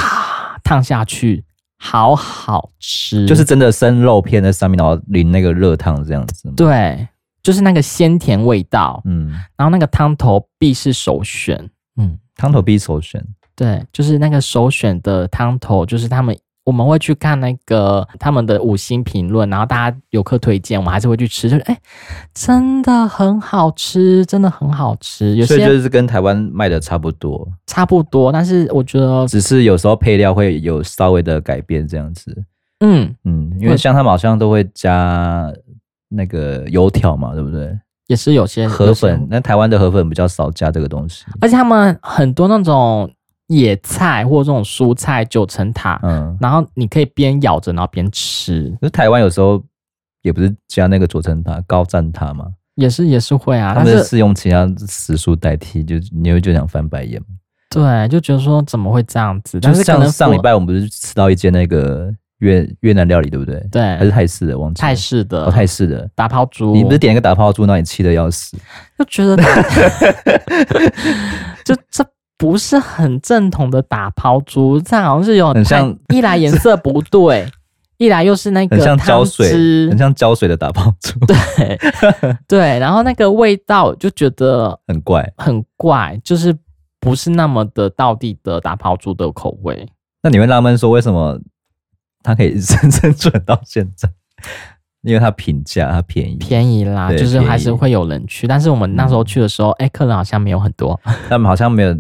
[0.64, 1.44] 烫下去，
[1.78, 6.52] 好好吃，就是真的生肉片在上面，然后淋那个热汤这样子。
[6.58, 7.08] 对，
[7.42, 9.02] 就是那个鲜甜味道。
[9.06, 11.70] 嗯，然后那个汤头必是首选。
[11.98, 13.24] 嗯，汤头必首选。
[13.56, 16.36] 对，就是那个首选的汤头，就是他们
[16.66, 21.78] 我们会去看那个他们的五星评论，然后大家游客推荐，我们还是会去吃，就是哎，
[22.34, 25.36] 真的很好吃，真的很好吃。
[25.36, 32.44] 有些所以就是跟台湾卖的差不多，差不多，但是我觉得只是有时候配料会有稍微的改变这样子。
[32.80, 35.52] 嗯嗯，因为像他们好像都会加
[36.08, 37.78] 那个油条嘛，对不对？
[38.08, 43.12] 也是有些河粉，那台湾的河粉比较少加这个东西，而且他们很多那种。
[43.48, 48.70] 野菜或者这种蔬菜九层塔，嗯，然后你可以边咬着，然后边吃。
[48.80, 49.64] 可是台湾有时候
[50.22, 52.46] 也不是加那个九层塔、高站塔吗？
[52.76, 57.22] 也是也是会啊，他们是用其他食蔬代替，就你会就想翻白眼。
[57.70, 59.60] 对，就觉得说怎么会这样子？
[59.60, 63.60] 就是像上礼拜我们不是吃到一间那个越越南料理，对不对？
[63.72, 66.74] 对，还是泰式的，忘记泰式的，哦，泰式的打抛猪。
[66.74, 68.58] 你不是点一个打抛猪，那你气得要死，
[68.98, 69.38] 就觉得。
[72.44, 77.50] 不是很正统的打抛猪，这好像是有很像一来颜色不对，
[77.96, 79.50] 一来又是那个很像胶水，
[79.90, 81.18] 很像胶水的打抛猪。
[81.26, 81.80] 对
[82.46, 86.54] 对，然后那个味道就觉得很怪，很怪，就是
[87.00, 89.88] 不是那么的道地的打抛猪的口味。
[90.22, 91.40] 那你会纳闷说，为什么
[92.24, 94.10] 它可以生生存 到现在？
[95.04, 98.46] 因为它平价，它便宜，便宜啦，就是还是会有人去。
[98.48, 101.98] 但是我们那时候去的时候，哎、嗯，客人好像没有很多，他们好像没有。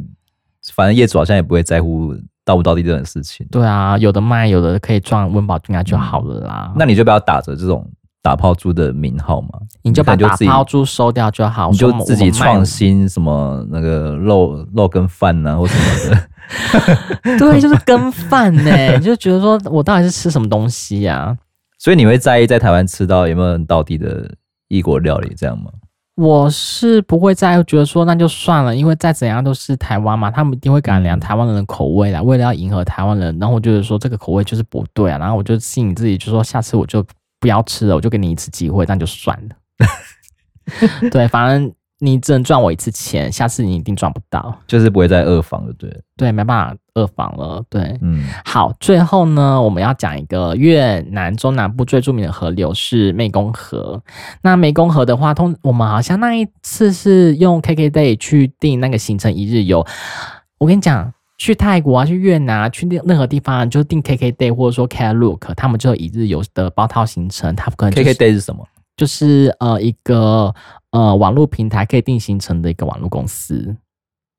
[0.71, 3.45] 反正业主好像也不会在乎到不到地这种事情。
[3.51, 6.71] 对啊，有的卖，有的可以赚温饱金啊就好了啦。
[6.75, 7.85] 那你就不要打着这种
[8.21, 9.49] 打抛猪的名号嘛，
[9.81, 11.69] 你就把打抛猪收掉就好。
[11.71, 16.29] 你就自己创新什么那个肉肉跟饭啊或什么的。
[17.37, 21.37] 对，就是跟饭呢， 你就觉得说我到底是吃什么东西呀、啊？
[21.79, 24.29] 所以你会在意在台湾吃到有没有很道地的
[24.69, 25.71] 异国料理这样吗？
[26.15, 37.05] 我是不会再觉得说那就算了，因为再怎样都是台湾嘛，他们一定会改良台湾人的口味啦，为了要迎合台湾人，然后我觉得说这个口味就是不对啊，然后我就吸引自己，就说下次我就
[37.39, 41.09] 不要吃了，我就给你一次机会，那就算了。
[41.11, 41.73] 对，反正。
[41.99, 54.01] 你只能赚我一次钱，下次你一定赚不到，就是不会再二房了，对对，没办法二房了，对，嗯，好，最后呢，我们要讲一个越南中南部最著名的河流是湄公河。
[54.41, 59.85] 那湄公河的话，通我们好像那一次是用 KKday 去订那个行程一日游。
[60.57, 67.55] 我跟你讲，去泰国啊，去越南啊，去任何地方啊，就订 KKday 或者说 Klook，他们就有一日游的包套行程。
[67.55, 68.65] 他不可能、就是、KKday 是什么？
[69.03, 70.55] 就是呃一个。
[70.93, 73.75] 呃，网络平台可以定行程的一个网络公司，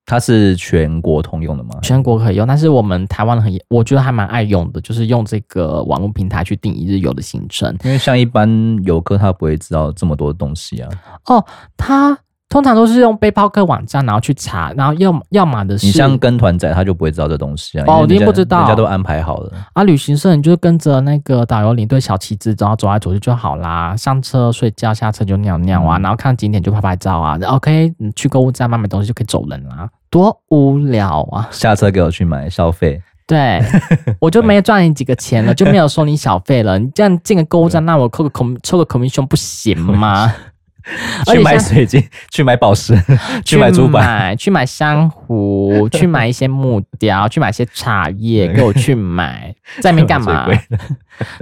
[0.06, 1.70] 它是全国通用的吗？
[1.82, 7.76] 全国可以用，但是我们台湾很，我觉得还蛮爱用的，就是用这个网络平台去定一日游的行程。
[7.82, 8.48] 因为像一般
[8.84, 10.88] 游客，他不会知道这么多东西啊。
[11.24, 11.44] 哦，
[11.76, 12.16] 他。
[12.48, 17.84] 通常都是用背包客网站，然后去查，然后要要么的是，你像跟团仔，他就不会知道这东西啊。
[17.88, 19.82] 哦，定不知道，人家都安排好了啊。
[19.82, 23.96] 旅行社你就跟着那个导游领队小旗子，然后走来走去就好啦。
[23.96, 27.36] 上车睡觉，下车就尿尿啊，嗯、然后看景点就拍拍照啊。
[27.48, 31.48] OK，你去购物站买买东西就可以走人啦，多无聊啊！
[31.50, 33.60] 下车给我去买消费，对
[34.20, 36.78] 我就没赚你几个钱了，就没有收你小费了。
[36.78, 40.32] 你这样进个购物站，那我扣个 com 抽个 commission 不行吗？
[41.26, 42.94] 去买水晶，去买宝石，
[43.44, 44.00] 去买珠宝，
[44.36, 50.46] 去买珊瑚，去买一些木雕，去买一些茶叶，给我去买， 在那边干嘛？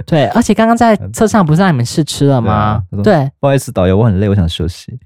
[0.05, 2.83] 对，而且刚刚在车上不是让你们试吃了吗？
[2.91, 4.97] 对，对不好意思，导游，我很累，我想休息。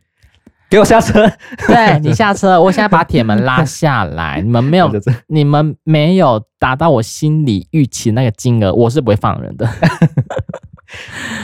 [0.70, 1.26] 给我下车！
[1.66, 4.42] 对，你下车，我现在把铁门拉下来。
[4.42, 4.92] 你们没有，
[5.28, 9.66] 你们没有达到我心里预期那个金额，我是不会放人的。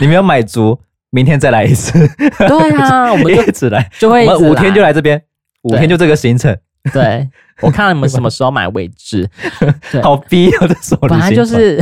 [0.01, 0.77] 你没有买足，
[1.13, 1.93] 明天再来一次。
[2.47, 5.21] 对啊， 我们就一直来，就会我们五天就来这边，
[5.61, 6.57] 五天就这个行程。
[6.91, 7.29] 对，
[7.61, 9.29] 我看你们什么时候买位置。
[10.01, 10.67] 好逼啊！
[10.67, 11.79] 这是本来就是。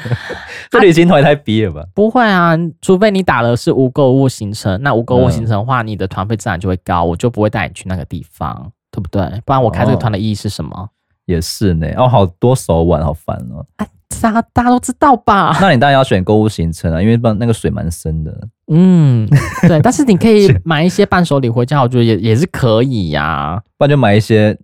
[0.70, 1.82] 这旅行团也太逼了吧？
[1.94, 9.22] 不会啊，除非你打的是无购物行程，那无购物行程的话，你的团费自然就会高，我就不会带你去那个地方，对不对？
[9.46, 10.70] 不然我开这个团的意义是什么？
[10.76, 10.88] 哦、
[11.28, 13.64] 也是呢，哦，好多手腕，好烦哦。
[13.76, 13.86] 啊，
[14.20, 15.56] 大家大家都知道吧？
[15.60, 18.48] 那你当然要选购物行程啊，因为不那个水蛮深的。
[18.68, 19.28] 嗯，
[19.68, 23.62] 对，但是你可以 买一些伴手礼回家，我觉得也也是可以呀、啊。
[23.76, 24.58] 不然就买一些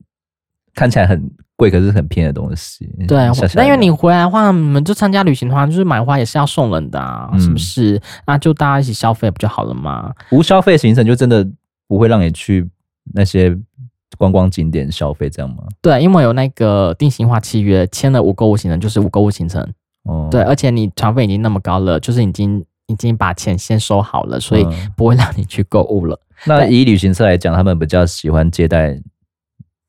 [0.74, 1.30] 看起来很。
[1.56, 3.16] 贵可是很便宜的东西，对。
[3.54, 7.98] 那因为你回来的话，你们就参加旅行的话，就是买花也是要送人的啊，嗯、是不是？
[8.26, 10.12] 那就大家一起消费不就好了吗？
[10.32, 11.46] 无消费行程就真的
[11.86, 12.68] 不会让你去
[13.14, 13.56] 那些
[14.16, 15.64] 观光景点消费，这样吗？
[15.82, 19.66] 对，因为有那个定型化契约，签了无购物行程就是无购物行程。
[20.04, 26.18] 哦，对，而且你团费已经那么高了，就是已经已经把钱先收好了，所以不会让你去购物了。
[26.44, 29.00] 嗯、那以旅行社来讲，他们比较喜欢接待。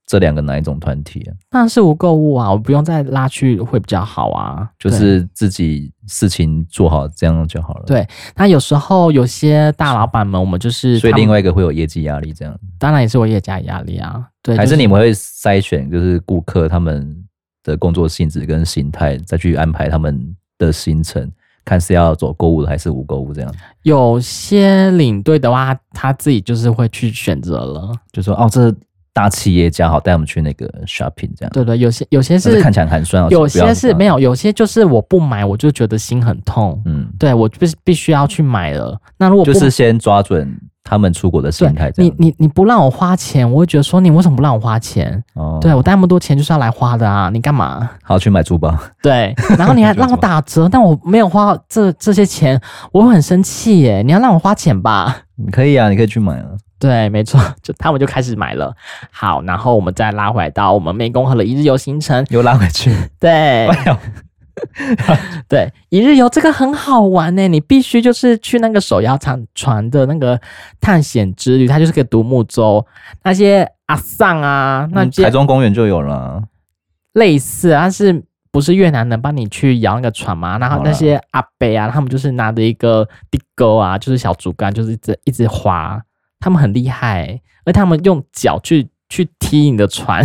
[0.06, 1.34] 这两个哪一种团体啊？
[1.50, 4.70] 当然是无购物啊，我不用再拉去会比较好啊。
[4.78, 7.84] 就是自己事情做好，这样就好了。
[7.88, 12.56] 对，那有时候有些大老板们，我们就是所以另外一个会有业绩压力，这样。
[12.78, 14.24] 当然也是我业绩压力啊。
[14.44, 17.26] 对，还是你们会筛选，就是顾客他们
[17.64, 21.32] 的工作性质跟心态，再去安排他们的行程，
[21.64, 23.52] 看是要走购物的还是无购物这样。
[23.82, 28.72] 有些领队的话，他自己就是会去选择了，就说哦这。
[29.16, 31.50] 大企业家好，带我们去那个 shopping 这样。
[31.54, 36.82] 对对，有些有些是，看起来很酸，有些是没有，有些就是我不买我就觉得心很痛。
[36.84, 39.00] 嗯，对我必必须要去买了。
[39.18, 41.90] 那如果就是先抓准他们出国的心态。
[41.96, 45.24] 你你你不让我花钱，我会觉得说你为什么不让我花钱？
[45.36, 47.90] 哦，对我带那么多钱就是要来花的啊，你干嘛？
[48.04, 48.78] 好，去买珠宝。
[49.02, 52.60] 对，然后你还 让我打折，但我没有花这这些钱，
[52.92, 54.02] 我会很生气耶。
[54.02, 55.22] 你要让我花钱吧？
[55.38, 56.48] 你可以啊，你可以去买啊。
[56.78, 58.76] 对，没错，就他们就开始买了。
[59.10, 62.94] 好，然后我们再拉回来到我们湄公河的一日游行程，又拉回去。
[63.18, 63.68] 对，
[65.48, 70.40] 对，一日游这个很好玩呢，你必须就是去那个手摇船船的那个
[70.82, 72.86] 探险之旅，它就是个独木舟，
[73.24, 76.44] 那些阿桑啊，那台中公园就有了，
[77.14, 80.58] 类似，但是不是越南人帮你去摇那个船嘛？
[80.58, 86.02] 然后那些阿伯啊，他们就是拿着一个地钩啊，就是小竹竿，就是一直一直划。
[86.40, 90.24] 他们很厉害，而他们用脚去去踢你的船，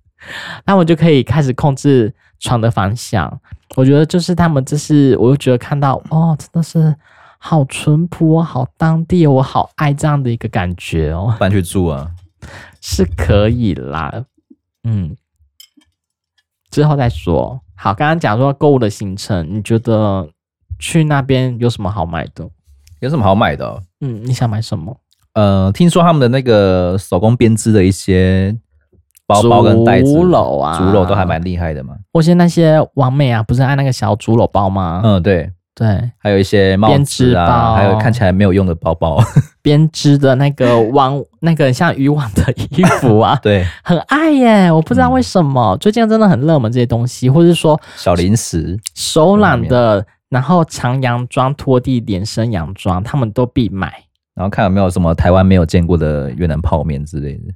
[0.66, 3.40] 那我就可以开始控制船的方向。
[3.74, 6.94] 我觉得就是他们，这是我就觉得看到哦，真的是
[7.38, 11.34] 好淳朴，好当地，我好爱这样的一个感觉哦。
[11.38, 12.10] 搬去住啊，
[12.80, 14.24] 是可以啦，
[14.84, 15.16] 嗯，
[16.70, 17.60] 之后再说。
[17.74, 20.28] 好，刚刚讲说购物的行程，你觉得
[20.78, 22.48] 去那边有什么好买的？
[23.00, 23.82] 有什么好买的？
[24.00, 24.96] 嗯，你想买什么？
[25.34, 28.54] 呃，听说他们的那个手工编织的一些
[29.26, 31.94] 包包跟袋子、竹篓啊，竹篓都还蛮厉害的嘛。
[32.12, 35.00] 或是那些网美啊，不是爱那个小竹篓包吗？
[35.04, 35.50] 嗯，对。
[35.74, 39.18] 对，还有一些帽子啊，还有看起来没有用的包包，
[39.62, 44.70] 编织的那个网， 那个像渔网的衣服啊， 对，很爱耶。
[44.70, 53.90] 我不知道为什么、嗯、最近真的很热门这些东西，或者是说小零食、手揽的，然后长洋装、拖地连身洋装，他们都必买。
[54.34, 57.54] 然后看有没有什么台湾没有见过的越南泡面之类的，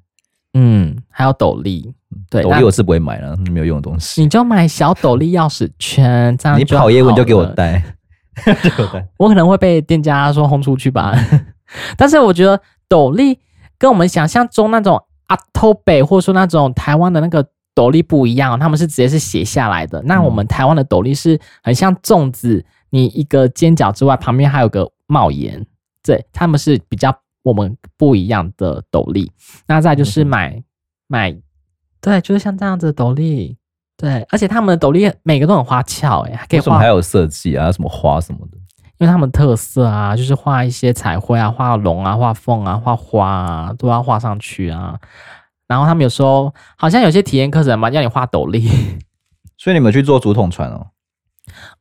[0.55, 1.93] 嗯，还有斗笠，
[2.29, 4.21] 对，斗笠我是不会买了，没有用的东西。
[4.21, 7.83] 你就买小斗笠钥匙圈，这样你跑业务就给我带，
[9.17, 11.15] 我可能会被店家说轰出去吧。
[11.97, 13.39] 但是我觉得斗笠
[13.79, 20.03] 跟我们想象中那种阿托北，或者说那种台湾的那个斗笠不一样，他们是直接是斜下来的。
[20.03, 25.67] 那我们台湾的斗笠是很像粽子，你一个尖角之外，旁边还有个帽檐。
[26.07, 29.31] 对，他们是比较我们不一样的斗笠，
[29.67, 30.65] 那再就是买、嗯、
[31.09, 31.37] 买，
[32.01, 33.57] 对，就是像这样子的斗笠，
[33.97, 38.57] 对，而且他们的斗笠每个都很花俏，哎，还可以画，什么还有设计啊，什么花什么的，
[38.99, 44.99] 因为他们特色啊，就是画一些彩绘啊，画龙啊，画凤啊，画花啊，都要画上去啊。
[45.69, 48.69] 然后他们有时候好像有些体验课程嘛，叫你画斗笠，
[49.59, 50.87] 所以你们去做竹筒船哦。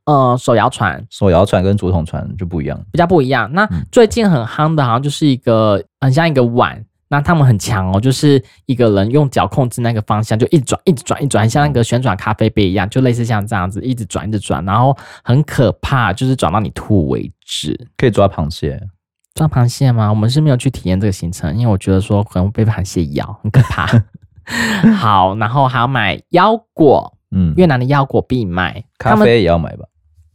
[0.06, 3.51] 呃手摇船，手摇船跟竹筒船就不一样，比较不一样。
[3.54, 17.88] 那最近很夯的，好像就是一个很像一个碗，那他们很强哦，就是一个人用脚控制那个方向，就一直转，一直转，一转，像那个旋转咖啡杯一样，就类似像这样子，一直转，一直转，然后很可怕，就是转到你吐为止。
[17.97, 18.82] 可以抓螃蟹，
[19.34, 20.10] 抓螃蟹吗？
[20.10, 23.88] 我们是没有去体验这个行程，因为我觉得说可能被螃蟹咬，很可怕。
[24.95, 29.86] 好，然后还要买腰果，嗯，越南的腰果必买，咖啡也要买吧？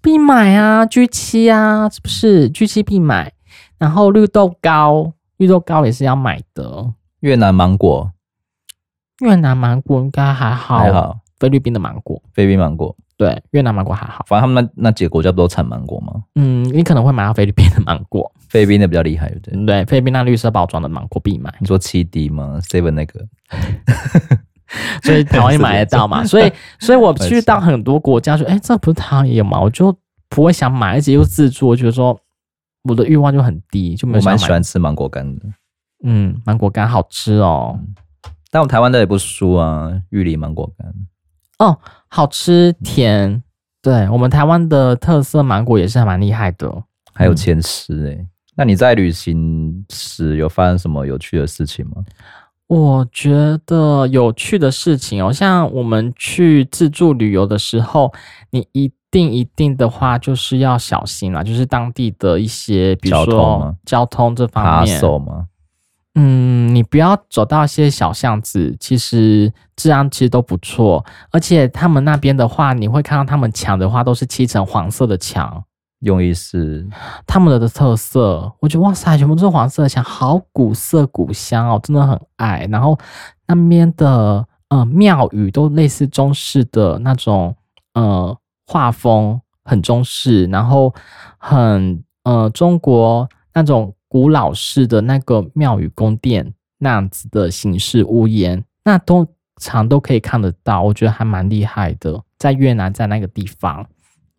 [0.03, 3.33] 必买啊，G 七啊，是不是？G 七必买，
[3.79, 6.93] 然后绿豆糕，绿豆糕也是要买的。
[7.21, 8.13] 越南芒果，
[9.21, 11.19] 越南芒果应该还好，还好。
[11.39, 14.25] 菲律宾的芒果，菲律宾芒果，对，越南芒果还好。
[14.29, 16.23] 反正他们那那几个国家不都产芒果吗？
[16.35, 19.67] 嗯，你可能会买到菲律宾的芒果，菲律宾的比较厉害，对不对？
[19.67, 21.55] 对，菲律宾那绿色包装的芒果必买。
[21.61, 23.27] 你说七 D 吗？Seven 那个，
[25.03, 26.25] 所以台湾也买得到嘛？
[26.25, 29.61] 所以，所以我去到很多国家，说，哎，这不是台湾也有吗？
[29.61, 29.95] 我就
[30.29, 32.19] 不会想买，而且又自助，我觉得说
[32.85, 34.21] 我的欲望就很低，就没有。
[34.21, 35.47] 我蛮喜欢吃芒果干的，
[36.05, 37.77] 嗯，芒果干好吃哦。
[37.81, 37.95] 嗯、
[38.51, 40.93] 但我台湾的也不输啊，玉里芒果干。
[41.59, 41.79] 哦，
[42.09, 43.43] 好吃甜，嗯、
[43.83, 48.27] 对我们台湾的特色芒果也是还蛮厉害的，还有千丝哎。
[48.57, 52.03] 那你在旅行时有发生什么有趣的事情吗？
[52.71, 58.13] 我觉得有趣的事情哦，像我们去自助旅游的时候，
[58.51, 65.01] 你一定一定的话就是要小心啦，就是当地的一些，比如说交通，这方面。
[66.15, 75.65] 嗯，你不要走到一些小巷子，其实治安其实都不错，而且他们那边的话，你会看到他们墙的话都是漆成黄色的墙，
[76.01, 76.87] 用意是
[77.27, 78.53] 他们的特色。
[78.61, 82.67] 我觉得哇塞，全部都是黄色的墙，好古色古香哦，真的很爱。
[82.71, 82.99] 然后
[83.47, 87.57] 那边的呃庙宇都类似中式的那种
[87.95, 88.37] 呃
[88.67, 90.95] 画风，很中式，然后
[91.39, 93.95] 很呃中国那种。
[94.13, 99.25] 古老式的那个庙宇宫殿那样子的形式屋檐，那通
[99.61, 102.21] 常都可以看得到，我觉得还蛮厉害的。
[102.37, 103.87] 在越南，在那个地方，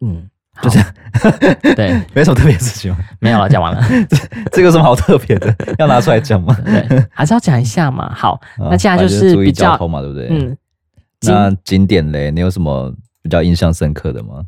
[0.02, 0.30] 嗯，
[0.62, 2.98] 就这样，对， 没什么特别的事情吗？
[3.20, 3.84] 没有了，讲完了。
[4.52, 5.54] 这个有什么好特别的？
[5.80, 6.56] 要拿出来讲吗？
[6.64, 8.14] 对，还是要讲一下嘛。
[8.14, 10.28] 好，啊、那接下来就是比较嘛，对不对？
[10.30, 10.58] 嗯。
[11.24, 14.46] 那景点嘞，你有什么比较印象深刻的吗？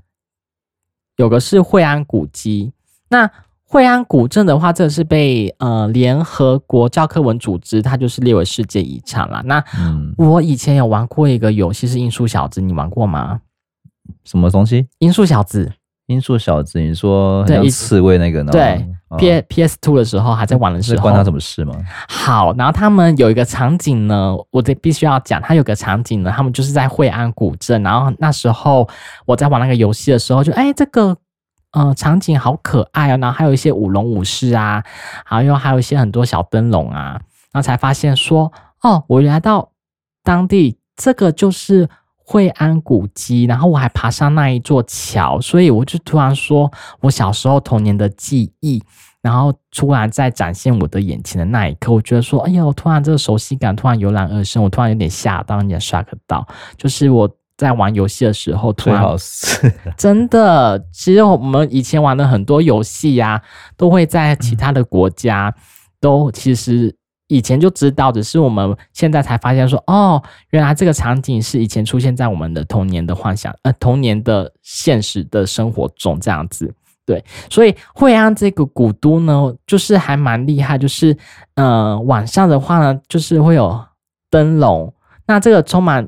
[1.17, 2.73] 有个是惠安古迹，
[3.09, 3.29] 那。
[3.65, 9.41] 惠安古镇的话，这是被呃联合国教科文组织，它就是列为世界遗产了。
[9.45, 13.41] 那、嗯、我以前有玩过一个游戏是音速小子，你玩过吗？
[14.25, 14.87] 什么东西？
[14.99, 15.71] 音速小子。
[16.07, 18.51] 音速小子，你说像刺猬那个呢？
[18.51, 18.85] 对
[19.17, 21.73] ，P P S Two 的时候还在玩的时候，关他什么事吗？
[22.07, 28.87] 好，然后他们有一个场景呢，我得必须要讲，他有个场景呢，他们就是在惠安古镇，然后那时候
[29.25, 31.15] 我在玩那个游戏的时候就，就哎这个。
[31.75, 34.83] 呃，场景好可爱哦，然后还有一些舞龙舞狮啊，
[35.25, 37.19] 还有还有一些很多小灯笼啊，
[37.51, 39.71] 然后才发现说，哦，我来到
[40.23, 41.89] 当地，这个就是
[42.33, 48.81] 惠安古迹，然后我还爬上那一座桥，所以我就突然说我小时候童年的记忆，
[49.21, 56.43] 然后突然在展现我的眼前的那一刻，我觉得说，哎呦，突然这个熟悉感突然油然而生，我突然有点吓到，有点 shock 到，
[56.75, 57.29] 就是我。
[57.55, 59.05] 在玩游戏的时候，突然
[59.95, 63.39] 真的，其实我们以前玩的很多游戏呀，
[63.77, 65.53] 都会在其他的国家，
[66.01, 66.93] 都其实
[67.27, 76.73] 以前就知道，只是我们现在才发现说，哦，原来这个场景是以前出现在我们的童年的幻想，呃，童年的现实的生活中这样子。
[77.05, 81.17] 对，所以惠安这个古都呢，就是还蛮厉害，就是
[81.55, 83.83] 呃，晚上的话呢，就是会有
[84.29, 84.93] 灯笼，
[85.25, 86.07] 那这个充满。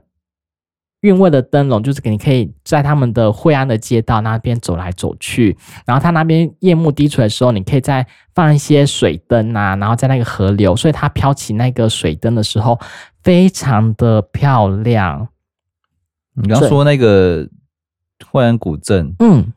[1.06, 12.80] 韵味的灯笼，就是你可以在他们的惠安的街道那边走来走去，然后它那边夜幕低垂的时候，你可以再放一些水灯啊，然后在那个河流，所以它飘起那个水灯的时候，
[13.22, 15.28] 非常的漂亮。
[16.34, 17.48] 你刚刚说那个
[18.28, 19.54] 惠安古镇，嗯，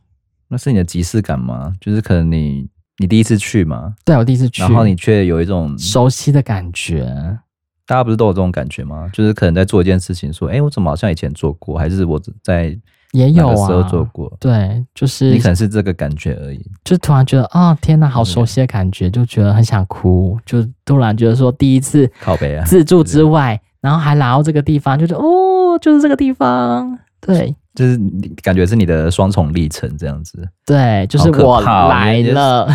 [0.49, 1.73] 那是你的即视感吗？
[1.81, 3.95] 就是可能你你第一次去吗？
[4.05, 7.39] 对，我第一次去，然后你却有一种熟悉的感觉。
[7.88, 9.09] 大家不是都有这种感觉吗？
[9.14, 11.79] 就是可能在做一件事情，说：“哎、欸，我怎么好像以前做过？
[11.79, 12.79] 还是我在
[13.12, 16.61] 也有时候做过？”对，就是你可能是这个感觉而已。
[16.85, 20.38] 就突然觉得，啊、哦，天哪，好熟悉的感觉，就觉得很想哭。
[20.44, 26.98] 就突然觉得说，第一次靠北啊，自助之外，然后还来到这个地方，就是哦，就是这个地方。
[27.23, 30.46] 对，就是你感觉是你的双重历程这样子。
[30.67, 32.69] 对，就是我来了，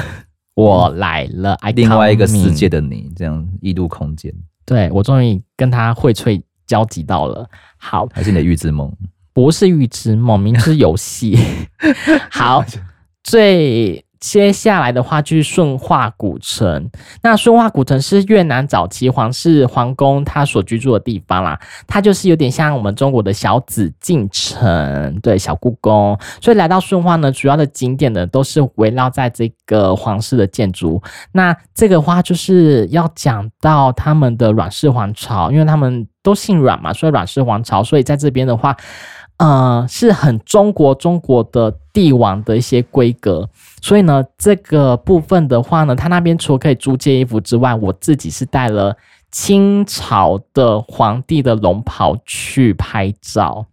[0.55, 4.33] 我来了，另外一个世界的你，这样异度空间。
[4.65, 7.49] 对，我终于跟他荟萃交集到了。
[7.77, 8.91] 好，还是你的预知梦？
[9.33, 11.37] 不是预知梦，明知游戏。
[12.31, 12.63] 好，
[13.23, 14.05] 最。
[14.23, 16.89] 接下来的话就是顺化古城。
[17.21, 26.17] 那顺化古城是越南早期皇室皇宫他所居住的地方啦，它就是有点像我们中国的小紫禁城，对，小故宫。
[26.39, 31.03] 所以来到顺化呢，主要的景点呢都是围绕在这个皇室的建筑。
[31.33, 37.83] 那这个话就是要讲到他们的阮氏皇朝，因为他们都姓阮嘛，所以阮氏皇朝。
[37.83, 38.73] 所以在这边的话。
[39.37, 43.49] 呃，是很中国中国的帝王的一些规格，
[43.81, 48.95] 所以呢，这个部分的话呢，他那边除了可以租借衣服之外，我自己是带了
[49.31, 53.65] 清朝的皇帝的龙袍去拍照，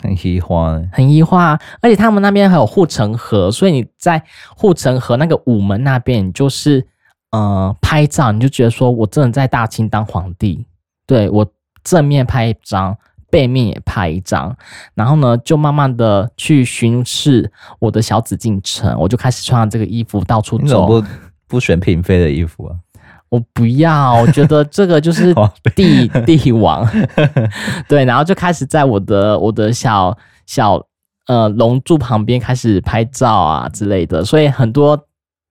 [0.00, 4.22] 很喜欢，很喜欢，而且他们那边还有护城河，所以你在
[4.54, 6.86] 护城河那个午门那边，你就是
[7.32, 10.66] 呃拍照，你就觉得说我真的在大清当皇帝，
[11.06, 11.46] 对，我
[11.82, 12.96] 正面拍一张。
[13.36, 14.56] 背面也拍一张，
[14.94, 20.62] 然后呢，就慢慢的去巡视我的小紫禁城，我就开始穿上这个衣服到处走。
[20.62, 21.06] 你怎么不
[21.46, 22.76] 不选嫔妃的衣服啊？
[23.28, 25.34] 我不要，我觉得这个就是
[25.76, 26.88] 帝帝王。
[27.86, 30.16] 对，然后就开始在我的我的小
[30.46, 30.82] 小
[31.26, 34.98] 呃龙柱旁边开始拍照啊之类的，所以很多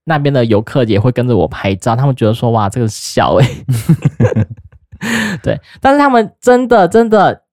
[0.05, 7.44] 那边的游客也会跟着我拍照，他们觉得说哇，这个小哎、欸， 对，但是他们真的真的。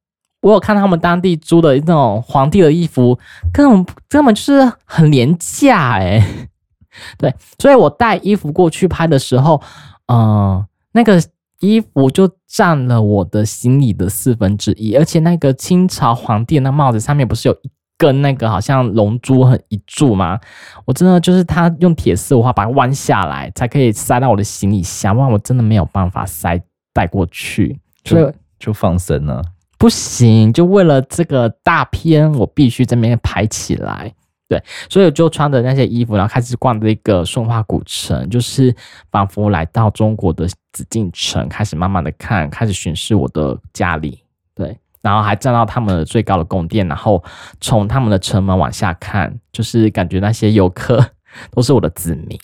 [0.42, 3.18] 我有看他们当地租的那种皇帝的衣服，
[3.52, 6.48] 根本根本就是很廉价诶。
[7.16, 9.62] 对，所以我带衣服过去拍的时候，
[10.06, 11.18] 嗯、呃，那个
[11.60, 20.38] 衣服就占了我的行李的四分之一，而且那个清朝皇帝的那帽子上面不是有一根那个好像龙珠很一柱吗？
[20.84, 26.60] 我真的就是他用铁丝的话把它弯下来，才可以塞到我的行李箱，不然我真的没有办法塞
[26.92, 29.42] 带过去，就所以就放生了。
[29.82, 34.14] 不行，就为了这个大片，我必须在那边拍起来。
[34.46, 38.72] 对，所以我就穿着那些衣服，然后开始逛这个顺化古城，就是
[39.10, 44.22] 仿佛来到中国的紫禁城，开始慢慢的看，开始巡视我的家里。
[44.54, 47.20] 对，然后还站到他们的最高的宫殿，然后
[47.60, 51.04] 从他们的城门往下看，就是感觉那些游客
[51.50, 52.38] 都是我的子民。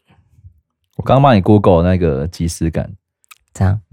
[0.97, 2.93] 我刚刚帮你 Google 那个即视感，
[3.55, 3.81] 这样。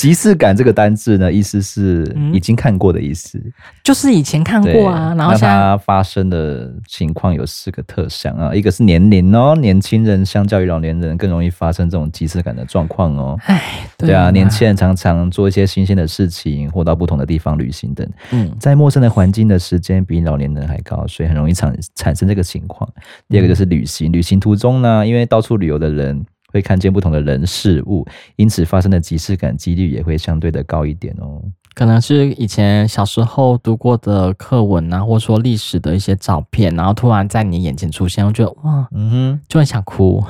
[0.00, 3.52] 即视感这个单字呢，意思是已经看过的意思，嗯、
[3.84, 5.14] 就是以前看过啊。
[5.14, 13.38] 然后它发生的情况有四个特项啊，一个是年龄哦，年轻人相较于老年人更容易发生这种即视感的状况哦。
[13.44, 22.88] 哎，对啊，年轻人常常做一些新鲜的事情，或到不同的地方旅行等，嗯，在陌生的环境的时间比老年人还高，所以很容易产产生这个情况。
[23.28, 26.24] 第二个就是旅行，旅行途中呢，因为到处旅游的人。
[26.52, 31.42] 会看见不同的人事物，因此发生的即视感几率也会相对的高一点哦。
[31.74, 40.22] 可能是以前小时候读过的课文啊，或者说历史的一些照片，然后突然在你眼前出现，我觉得哇，嗯哼，就很想哭。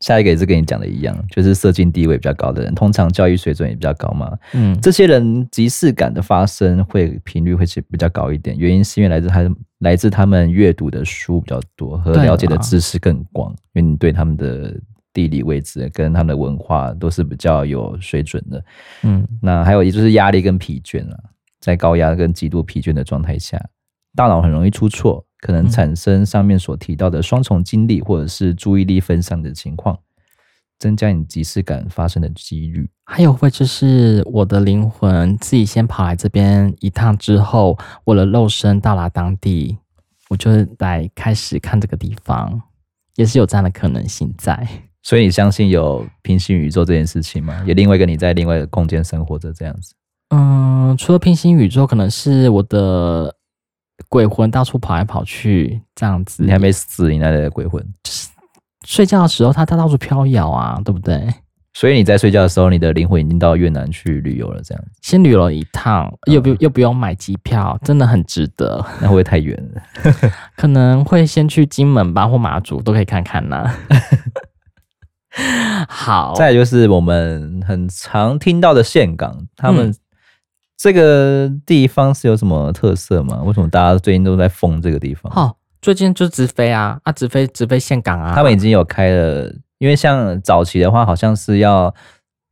[0.00, 4.36] 下一个也是跟你讲的一样，就是社经地位比较高的人，通常教育水准也比较高嘛。
[4.54, 14.74] 嗯，这些人即视感的发生会频率会是比较高一点，原因是因为来自他来自他们阅读的书比较多和了解的知识更广，因为你对他们的。
[15.18, 18.64] 地理位置跟他们的文化都是比较有水准的，
[19.02, 21.18] 嗯，那还有也就是压力跟疲倦啊，
[21.58, 23.60] 在高压跟极度疲倦的状态下，
[24.14, 29.98] 大脑很容易出错，可能产生上面所提到的双重精力或者是注意力分散的情况，
[30.78, 32.88] 增加你即视感发生的几率。
[33.04, 39.76] 还有会就是我的灵魂自己先跑来这边一趟之后，我的肉身到达当地，
[40.28, 42.62] 我就来开始看这个地方，
[43.16, 44.64] 也是有这样的可能性在。
[45.02, 47.62] 所以你相信有平行宇宙这件事情吗？
[47.66, 49.94] 有另外一个你在另外一个空间生活着这样子？
[50.30, 53.34] 嗯，除了平行宇宙，可能是我的
[54.08, 56.42] 鬼魂到处跑来跑去这样子。
[56.42, 58.28] 你还没死，你那里的鬼魂就是
[58.86, 61.26] 睡觉的时候，它它到处飘摇啊，对不对？
[61.74, 64.90] 所以你在睡觉的时候，你的灵魂已经到越南去旅游了，这样子。
[65.00, 68.84] 先旅游一趟，又不又不用买机票，真的很值得。
[69.00, 69.82] 那会不会太远了？
[70.56, 73.74] 可能会先去金门吧，或马祖都可以看看呐、啊。
[75.88, 79.94] 好，再就是我们很常听到的岘港，他们
[80.76, 83.42] 这个地方是有什么特色吗？
[83.44, 85.32] 为什么大家最近都在疯这个地方？
[85.34, 88.34] 哦，最近就直飞啊，啊，直飞直飞岘港啊。
[88.34, 91.94] 他们已经有开了，因为像早期的话，好像是要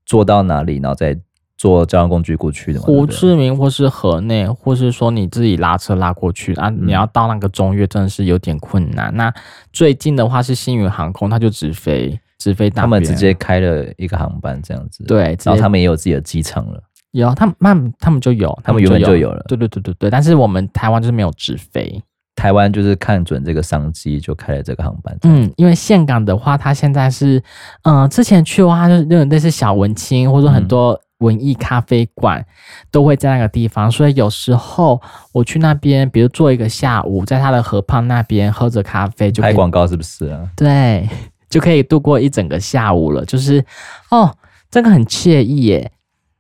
[0.05, 1.19] 坐到哪里，然后再
[1.57, 2.87] 坐交通工具过去的嘛。
[2.87, 9.11] 胡志明或是河内，或是说你自己拉车拉过去啊，你要到那个中越真的是有点困难。
[9.13, 9.35] 嗯、那
[9.73, 12.21] 最近的话是星宇航空，它就直飞。
[12.39, 16.83] 直飞，他们直接开了一个航班这样子，对，然后他们也有自己的机场了，
[17.13, 19.45] 有他们，他们他们就有，他们原本就有了。
[19.49, 22.03] 对对对对对，但是我们台湾就是没有直飞。
[22.37, 25.17] 台湾就是看准这个商机，就开了这个航班。
[25.23, 27.43] 嗯，因为峴港的话，它现在是，
[27.85, 32.45] 嗯、呃，之前去的话，就是那种类似小文青，或者说很多文艺咖啡馆
[32.91, 35.01] 都会在那个地方，所以有时候
[35.33, 40.47] 我去那边，比如坐一个下午，在它的河畔那边喝着咖啡，就拍广告是不是啊？
[40.55, 41.09] 对，
[41.49, 43.25] 就可以度过一整个下午了。
[43.25, 43.65] 就是，
[44.11, 44.37] 哦，
[44.71, 45.93] 这个很惬意耶。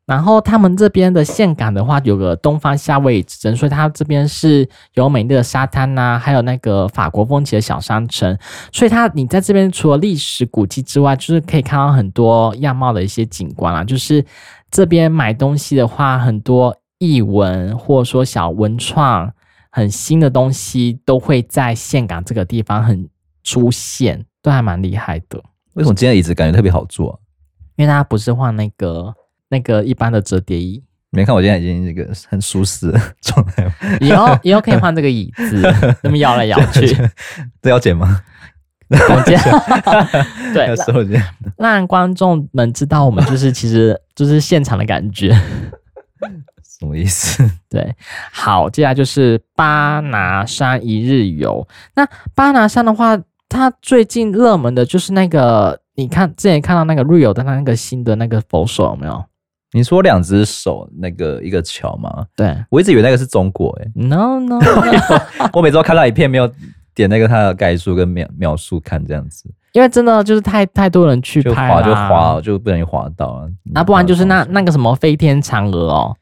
[0.06, 8.38] 然后他们这边的岘港的话，有个东方夏威夷之争，所以它这边是有美丽的沙滩呐、还有那个法国风情的小商城。
[8.72, 13.82] 所以它你在这边除了历史古迹之外，就是可以看到很多样貌的一些景观啦。
[13.82, 14.24] 就是
[14.70, 19.32] 这边买东西的话，很多艺文或者说小文创、
[19.72, 23.08] 很新的东西都会在岘港这个地方很
[23.46, 25.42] 出现，都还蛮厉害的。
[25.74, 27.18] 为什么今天椅子感觉特别好坐、啊？
[27.76, 29.14] 因为它不是换那个。
[29.48, 33.64] 那个一般的折叠椅，没看我现在已经这个很舒适的状态。
[34.00, 35.62] 以后以后可以换这个椅子，
[36.02, 36.84] 那么摇来摇去，
[37.62, 38.20] 这要剪吗？
[38.90, 39.40] 我剪，
[40.52, 40.74] 对，
[41.56, 45.32] 让观众们知道我们就是其实就是现场的感觉，
[46.80, 47.48] 什么意思？
[47.70, 47.94] 对，
[48.32, 51.66] 好，接下来就是巴拿山一日游。
[51.94, 53.16] 那巴拿山的话，
[53.48, 59.24] 它最近热门的就是那个，你看之前看到那个 Rio 的那个新的那个佛手有没有？
[59.72, 62.26] 你说两只手那个一个桥吗？
[62.34, 65.20] 对，我一直以为那个是中国诶、欸、No No，, no.
[65.52, 66.50] 我每周看到一片没有
[66.94, 73.50] 点那个它的概述跟描描述看这样子，因为真的就是太太多人去拍就滑就滑就不容易滑到了。
[73.64, 76.16] 那不然就是那那个什么飞天嫦娥哦，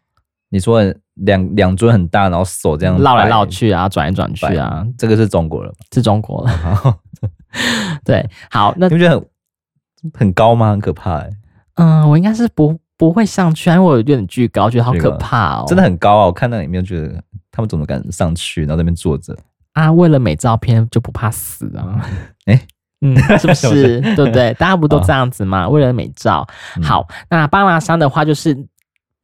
[0.55, 0.81] 你说
[1.15, 5.75] 两两尊很大，然后手这样绕来绕去啊，转来转去啊，这个是中国了吗？
[5.93, 6.99] 是中国了。
[8.05, 10.71] 对，好，那你不觉得很很高吗？
[10.71, 11.31] 很可怕诶、欸、
[11.75, 12.79] 嗯，我应该是不。
[12.97, 15.65] 不会上去，因为我有点巨高，觉得好可怕哦。
[15.67, 16.27] 真的很高啊！
[16.27, 19.37] 我看到里面觉得他们怎么敢上去，然后在那边坐着
[19.73, 19.91] 啊？
[19.91, 22.07] 为了美照片就不怕死啊？
[22.47, 22.61] 哎，
[23.01, 24.01] 嗯，是不是？
[24.15, 24.55] 对不对？
[24.55, 25.69] 大家不都这样子吗？
[25.69, 26.47] 为了美照。
[26.85, 28.57] 好，那巴拿山的话就是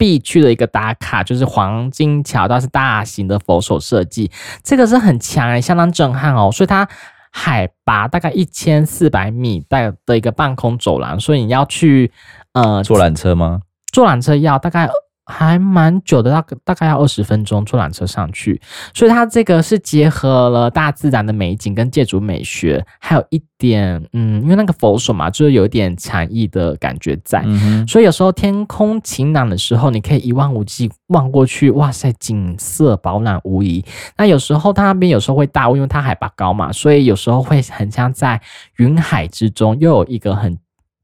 [0.01, 4.31] 必去的一个打卡，就是黄金桥，它是大型的佛手设计，
[4.65, 6.51] 这个是很强哎，相当震撼哦。
[6.51, 6.89] 所以它
[7.31, 12.11] 海拔大概一千四百米带的一个半空走廊，所以你要去。
[12.53, 13.61] 呃，坐缆车吗？
[13.93, 14.89] 坐缆车要大概
[15.31, 18.61] 还蛮久的，大大概要二十分钟坐缆车上去。
[18.93, 27.43] 所以它这个是结合了大自然的美景跟建筑美学，还有一点，嗯，因为那个佛手嘛，就是有一点禅意的感觉在。
[27.47, 27.87] 嗯。
[27.87, 33.85] 所以有时候天空晴朗的时候，你可以一望无际望过去，哇塞，景色饱览无遗。
[34.17, 38.41] 那有时候它那边有时候会大雾，因为它海拔高嘛，所以有时候会很像在
[38.77, 40.59] 云海之中，又有一个很。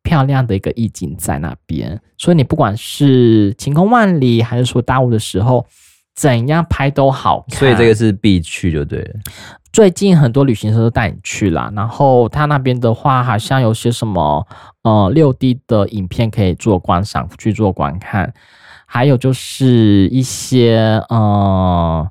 [0.07, 5.67] 漂亮的一个意境在那边，所以你不管是晴空万里，还是说大雾的时候，
[6.15, 7.59] 怎样拍都好看。
[7.59, 9.15] 所以这个是必去就对了。
[9.73, 14.47] 最近很多旅行社都带你去啦，然后他那边的话，好像有些什么
[14.85, 18.33] 呃六 D 的影片可以做观赏，去做观看，
[18.87, 22.09] 还有就是一些呃，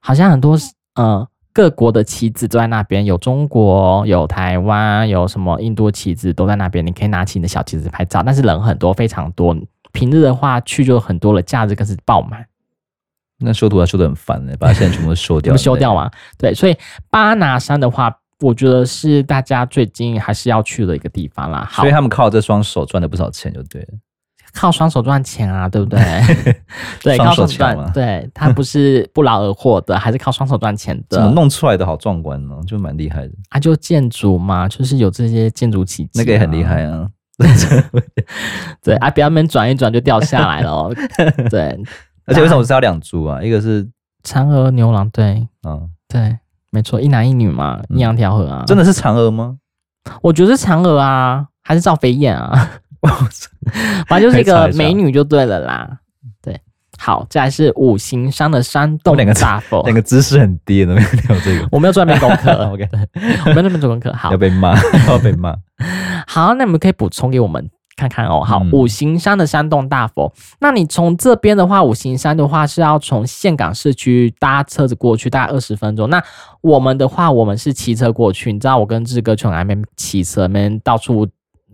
[0.00, 0.56] 好像很多
[0.94, 1.26] 呃。
[1.52, 6.86] 各国的旗子都在那边，有中国，有台湾，有什么印度旗子都在那边。
[6.86, 9.56] 你可以拿起你的小旗子拍照，但是人很多，非常多。
[9.92, 12.46] 平日的话去就很多了，假日更是爆满。
[13.38, 16.10] 那修图要修的很烦呢，把它现在全部修掉，不修掉吗？
[16.38, 16.76] 对，所以
[17.10, 21.66] 巴拿山的话，我觉得是大家最近还是要去的一个地方啦。
[21.68, 23.88] 好，所以他们靠这双手赚了不少钱，就对了。
[24.54, 25.98] 靠双手赚钱啊，对不对？
[27.02, 31.16] 对，靠双手赚，对，他不是不劳而获的，还是靠双手赚钱的。
[31.16, 32.54] 怎么弄出来的好壮观呢？
[32.66, 33.58] 就蛮厉害的啊！
[33.58, 37.08] 就建筑嘛，就是有这些建筑奇迹，那个也很厉害啊。
[38.82, 40.94] 对啊，表面转一转就掉下来了哦。
[41.50, 41.76] 对，
[42.26, 43.42] 而且为什么是要两株啊？
[43.42, 43.88] 一个是
[44.22, 46.38] 嫦娥、牛郎，对，嗯，对，
[46.70, 48.64] 没错，一男一女嘛，阴阳调和啊。
[48.66, 49.56] 真的是嫦娥吗？
[50.20, 52.70] 我觉得是嫦娥啊，还是赵飞燕啊？
[54.06, 55.98] 反正就是一个美女就对了啦。
[56.40, 56.60] 对，
[56.98, 62.52] 好，再来是五行山的山洞大佛，两个姿势很低的，没有这个，我没有做那边功课。
[62.72, 62.88] OK，
[63.46, 64.12] 我没有那边做功课。
[64.12, 64.74] 好，要被骂，
[65.08, 65.56] 要被骂。
[66.26, 68.40] 好，那你们可以补充给我们看看哦。
[68.44, 76.08] 好，五行山的山洞大佛，那你从这边的话，五行山的话是要从岘港市区搭车子过去，大概二十分钟。
[76.08, 76.22] 那
[76.60, 78.52] 我们的话，我们是骑车过去。
[78.52, 81.26] 你知道，我跟志哥从来没骑车，那边到处。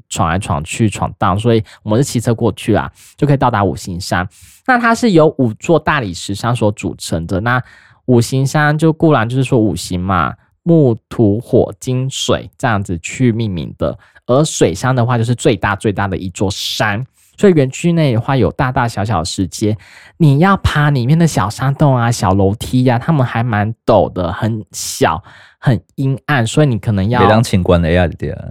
[0.09, 4.29] 闯来闯去闯荡，所以我们是骑车过去啊，就可以到达五行山。
[4.67, 7.41] 那它是由五座大理石山所组成的。
[7.41, 7.63] 那
[8.07, 13.99] 五行山就固然就是说五行嘛，木土火金水这样子去命名的。
[14.27, 17.05] 而水山的话，就是最大最大的一座山。
[17.37, 19.77] 所以园区内的话有大大小小的世界，
[20.17, 25.23] 你要爬里面的小山洞啊、小楼梯呀、啊，他们还蛮陡的，很小、
[25.59, 27.29] 很阴暗，所以你可能要。
[27.29, 28.45] 当情关的呀，对啊。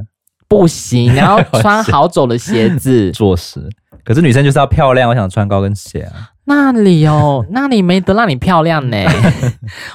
[0.47, 3.11] 不行， 你要穿好走的鞋子。
[3.15, 3.61] 坐实，
[4.03, 6.31] 可是女生就是要漂亮，我想穿高跟鞋啊。
[6.45, 8.97] 那里哦， 那里没得让你漂亮呢。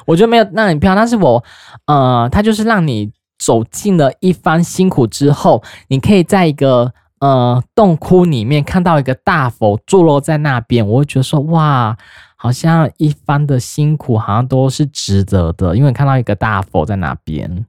[0.07, 1.43] 我觉得没有让你漂亮，但是我
[1.87, 11.97] 呃，它就是让你走进了一番辛苦之后，你可以在一个呃洞窟里面看到一个大佛坐落在那边，我会觉得说哇，
[12.37, 17.65] 好像一番的辛苦好像都是值得的，因为看到一个大佛在那边。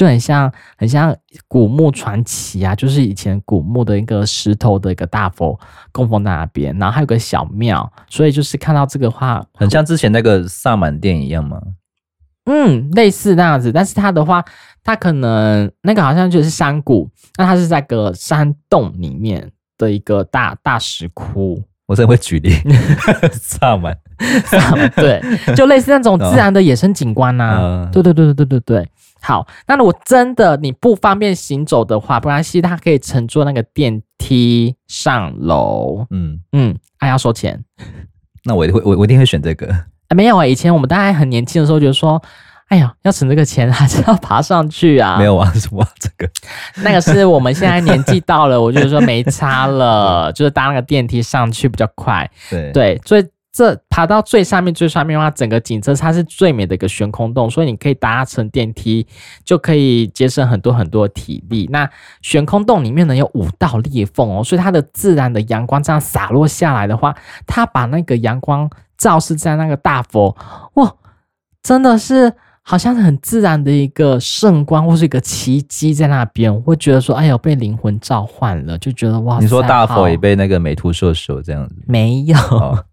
[0.00, 1.14] 就很像，很像
[1.46, 5.60] 古墓传奇啊，就是以前古墓的一个石头的一个大佛
[5.92, 11.60] 供奉在那边，然后还有个小庙，所以就是看到这个话，很像之前那个萨满殿一样吗？
[12.46, 14.42] 嗯，类似那样子，但是它的话，
[14.82, 21.62] 它可能那个好像就是山谷，那它是在个山洞里面的一个大大石窟。
[21.84, 22.54] 我真的会举例，
[23.34, 23.94] 萨满，
[24.46, 25.20] 萨满，对，
[25.54, 28.88] 就类似那种自然的野生景观呐、啊哦，对对对对对对对。
[29.22, 36.06] 好，那如果真的你不方便行走的话，不然系，它可以乘坐那个电梯上楼。
[36.10, 37.62] 嗯嗯，还、啊、要收钱。
[38.44, 39.70] 那我会我我一定会选这个。
[40.08, 42.20] 啊、没有啊，以前我们大概很年轻的时候，觉得说，
[42.68, 45.18] 哎呀，要省这个钱， 还是要爬上去啊。
[45.18, 46.30] 没有啊， 什么这个？
[46.82, 52.28] 那个是我们现在年纪到了，我就是说没差了，就是搭那个电梯上去比较快。
[52.48, 53.24] 对对，所以。
[53.52, 59.04] 这爬到最上面，最上面的话，整个景色它是最美的一个悬空洞，所以你可以搭乘电梯，
[59.44, 61.68] 就可以节省很多很多体力。
[61.72, 61.90] 那
[62.22, 67.12] 悬空洞里面呢，有五道裂缝哦，所以它的自然的阳光这样洒落下来的话，
[67.44, 70.36] 它把那个阳光照射在那个大佛，
[70.74, 70.94] 哇，
[71.60, 72.32] 真的是
[72.62, 81.74] 好像很自然的一个圣光或是一个奇迹在那边，我会觉得说，哎呦，被灵魂召唤了，就觉得哇，你说大佛也被那个美图秀秀这样子？
[81.88, 82.38] 没有。
[82.38, 82.84] 哦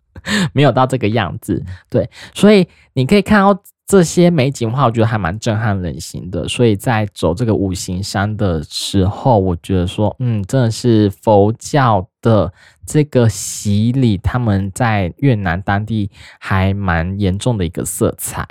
[0.54, 6.48] 没有到这个样子，对，所以你可以看到这些美景的话，我觉得还蛮震撼人心的。
[6.48, 12.52] 所以在走这个五行山的时候，我觉得说，嗯，真的是佛教的
[12.86, 18.46] 这个洗礼，他们在越南当地还蛮严重的一个色彩。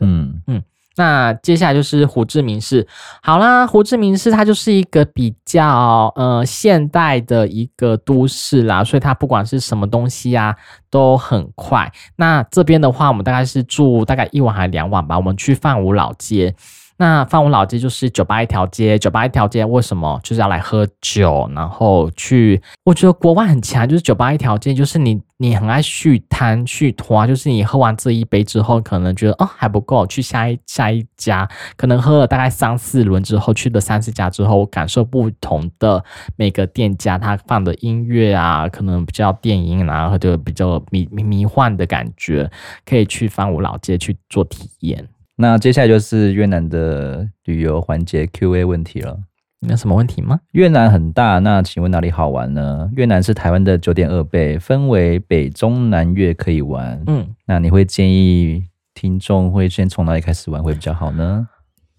[0.00, 0.62] 嗯嗯。
[0.96, 2.86] 那接下来就是胡志明市，
[3.22, 10.56] 好啦，胡志明市它就是一个比较呃现代的一个都市啦，所以它不管是什么东西啊
[10.90, 11.92] 都很快。
[12.16, 16.54] 那这边的话，我们大概是住大概一晚还是两晚吧，我们去范武老街。
[16.98, 22.62] 那范武老街就是酒吧一条街，酒吧一条街为什么就是要来喝酒，然后去？
[22.84, 36.02] 我觉得国外很强，就是酒吧一条街，就是你你很爱续摊续摊，就是你喝完这一杯之后，可能觉得哦还不够，去下一下一家，可能喝了大概三四轮之后，去了三四家之后，感受不同的
[36.36, 42.50] 每个店家他放的音乐啊，可能比较电音啊，或者比较迷迷迷幻的感觉，
[42.86, 45.06] 可以去范武老街去做体验。
[45.38, 49.18] 那接下来就是越南的旅游环节 Q&A 问题了。
[49.60, 50.40] 你有什么问题吗？
[50.52, 52.88] 越南很大，那请问哪里好玩呢？
[52.94, 57.02] 越南是台湾的九点二倍，分为北中南越可以玩。
[57.06, 58.64] 嗯，那你会建议
[58.94, 61.48] 听众会先从哪里开始玩会比较好呢？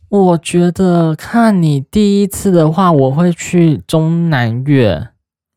[0.09, 5.09] 我觉得看你第一次的话，我会去中南越。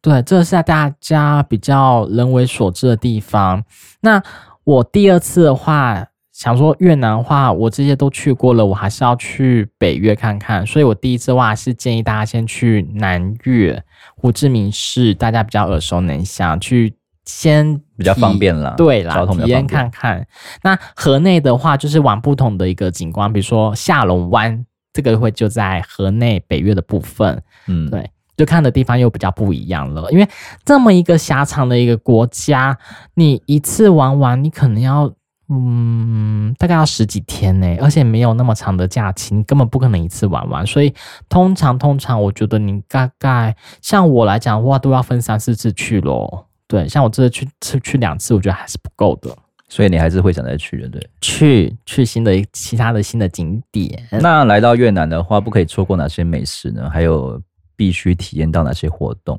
[0.03, 3.63] 对，这是大家比较人为所知的地方。
[4.01, 4.23] 那
[4.65, 6.07] 我第二次的话。
[6.41, 10.67] 想说越南的话，我这些都去过了，我还是要去北越看看。
[10.67, 13.85] 所以我第一次的话是建议大家先去南越
[14.17, 16.95] 胡志明市，大家比较耳熟能详，去
[17.27, 18.73] 先比较方便啦。
[18.79, 20.27] 对啦，体验看看。
[20.63, 24.65] 那河内的话，就是玩不同的一个景观，比如说下龙湾，
[24.95, 27.43] 这个会就在河内北越的部分。
[27.67, 30.11] 嗯，对，就看的地方又比较不一样了。
[30.11, 30.27] 因为
[30.65, 32.79] 这么一个狭长的一个国家，
[33.13, 35.13] 你一次玩完，你可能要。
[35.53, 40.65] 嗯，大概要十几天呢，而且没有那么长的假期，你根本不可能一次玩完。
[40.65, 40.95] 所以
[41.29, 46.47] 通常通常，我觉得你大概像我来讲的话，都要分三四次去咯。
[46.69, 49.37] 对，像我这次去去去两次，我觉得还是不够的。
[49.69, 51.11] 所以你还是会想再去的，对？
[51.21, 54.07] 去去新的其他的新的景点。
[54.21, 56.89] 那来到越南的话，不可以错过哪些美食呢？
[56.89, 57.43] 还有
[57.75, 59.37] 必须体验到哪些活动？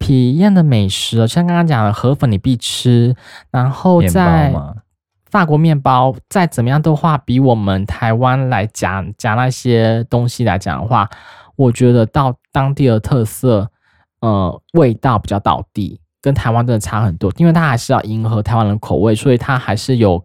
[0.00, 3.14] 体验的美食，像刚刚讲的河粉，你必吃，
[3.52, 4.52] 然后再。
[5.30, 11.08] 法国面包再怎么样的话，比我们台湾来讲讲那些东西来讲的话，
[11.56, 13.68] 我觉得到当地的特色，
[14.20, 17.32] 呃，味道比较倒地，跟台湾真的差很多。
[17.36, 20.24] 因为它还是要迎合台湾人口味，所以它还是有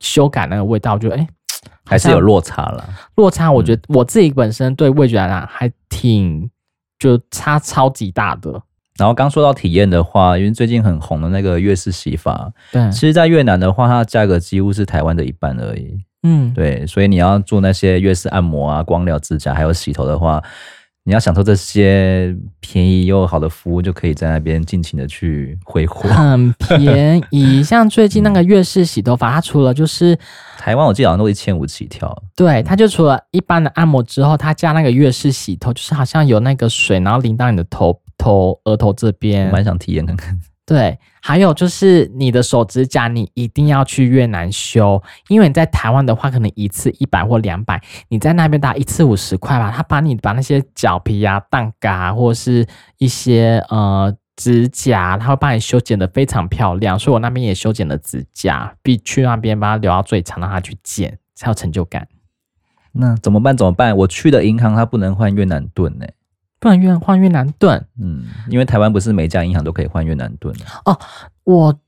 [0.00, 1.26] 修改那个味道，就哎，
[1.84, 2.88] 还是有落差了。
[3.16, 6.48] 落差，我觉得我自己本身对味觉来讲还挺
[6.98, 8.62] 就差超级大的。
[8.98, 15.98] 然后刚说到体验的话，因为最近很红的那个越式洗发，对，其实，在越南的话，它的价格几乎是台湾的一半而已。
[16.22, 20.42] 嗯，对，所以你要做那些越式按摩啊、光疗、指甲还有洗头的话，
[21.04, 26.08] 你要享受这些便宜又好的服务，就可以在那边尽情的去挥霍。
[26.08, 30.18] 很便宜，像最近那个越式洗头发，它除了就是
[30.58, 32.16] 台湾，我记得好像都一千五起跳。
[32.34, 38.00] 对，它就除了一般的按摩之后，它加那个越式洗头，就是好像有那个水，然后淋到你的头。
[38.18, 40.38] 头额头这边，蛮想体验看看。
[40.64, 49.70] 对，还有就是你的手指甲，你一定要去越南修，因为你在台湾的话，可能一次一百或两百，你在那边打一次五十块吧。
[49.70, 52.66] 他把你把那些脚皮啊、蛋嘎或是
[52.98, 56.98] 一些呃指甲，他会帮你修剪的非常漂亮。
[56.98, 62.08] 所以我那边也修剪了指甲，必去那边把它留到最长，让他去剪，才有成就感。
[62.90, 63.56] 那怎么办？
[63.56, 63.96] 怎么办？
[63.98, 66.14] 我去的银行，它不能换越南盾呢、欸。
[66.58, 70.54] 不然越换越南盾，嗯，因为台湾不是每家银行都可以换越南盾
[70.84, 70.98] 哦。
[71.44, 71.78] 我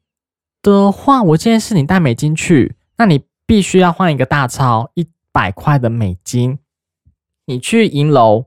[0.63, 6.59] 的话，我建议是你带美金去，那你必须要换一个大钞，一百块的美金。
[7.47, 8.45] 你去银楼，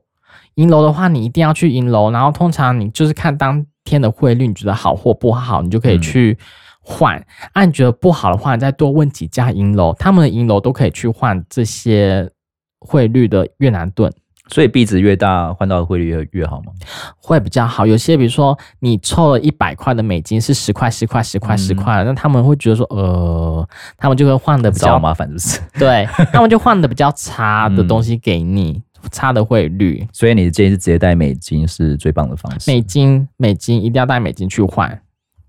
[0.54, 6.38] 银楼的话，你一定要去银楼，然后通常你就是看当天的汇率，你觉得好或不好，你就可以去
[6.80, 7.18] 换。
[7.18, 12.30] 嗯、啊，你觉得不好的话，你再多问几家银楼，他们的银楼都可以去换这些
[12.78, 14.12] 汇率的越南盾。
[14.48, 16.72] 所以币值越大，换到的汇率越越好吗？
[17.16, 17.86] 会比较好。
[17.86, 23.66] 有些比如说你凑了一百块的美金是十块十块十块十块，那他们会觉得说，呃，
[23.96, 25.60] 他们就会换的比较麻烦，是不是？
[25.78, 30.06] 对，他们就换的比较差的东西给你，嗯、 差的汇率。
[30.12, 32.70] 所以你的建议是直接带美金是最棒的方式。
[32.70, 35.00] 美金，美金一定要带美金去换。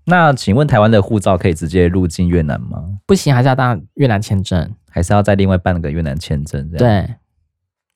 [0.06, 2.78] 那请问台湾的护照可以直接入境越南吗？
[3.06, 6.70] 不行，还是要办越南签证，还是要再另外办个越南签证？
[6.70, 7.14] 这样对。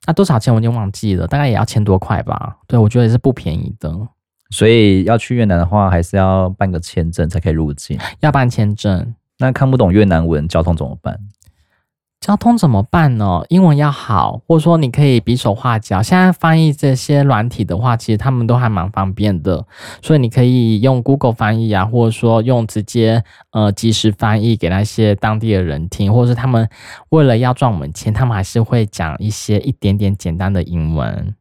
[0.08, 2.56] 那、啊、多少钱我已经忘记了，大概也要千多块吧。
[2.66, 3.94] 对，我觉得也是不便宜的。
[4.48, 7.98] 所以要去越南的话，还是要办个签证才可以入境。
[8.20, 9.14] 要办签证。
[9.36, 11.20] 那看不懂越南文，交通怎么办？
[12.20, 13.42] 交通怎么办呢？
[13.48, 16.02] 英文要好，或者说你可以比手画脚。
[16.02, 19.64] 现在翻译这些软体的话，其实他们都还蛮方便的，
[20.02, 26.68] 所以你可以用 Google 翻译啊，或者说用直接呃即时翻译给那些当地的人听，或者是他们
[27.10, 31.34] 为了要赚我们钱，他们还是会讲一些一点点简单的英文。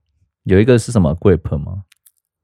[0.44, 1.84] 有一个是什么 Grab 吗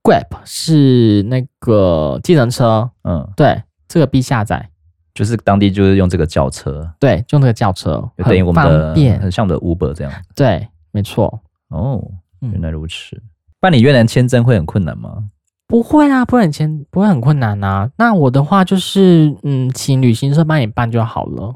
[0.02, 4.72] ？Grab 是那个计程车，嗯，对，这个必下载。
[5.14, 10.12] 就是当地就是用这个轿车，对，用这个轿车，就等于我们的很像我们的 Uber 这样。
[10.36, 11.40] 对，没错。
[11.70, 12.04] 哦，
[12.40, 13.22] 原来如此。
[13.60, 15.26] 办理越南签证会很困难吗？
[15.68, 17.90] 不会啊，不会很签，不会很困难啊。
[17.98, 21.56] 那我的话就是，嗯，请旅行社帮你办就好了。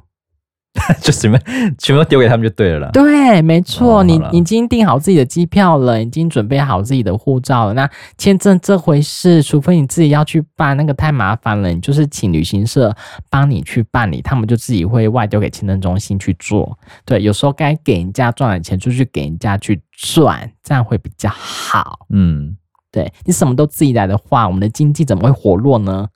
[1.02, 1.38] 就什么
[1.78, 2.90] 全部丢给他们就对了啦。
[2.94, 7.74] 对，没错，哦、你已经订好自己的机票了，已经准备好自己的护照了。
[7.74, 11.70] 那签证这回事，除非你自己要去办，那个太麻烦了。
[11.70, 12.96] 你就是请旅行社
[13.30, 16.78] 帮你去办理，他们就自己会外丢给签证中心去做。
[17.06, 22.06] 对，有时候该给人家赚的钱，就去给人家去赚，这样会比较好。
[22.10, 22.56] 嗯，
[22.92, 26.08] 对，你什么都自己来的话，我们的经济怎么会活络呢？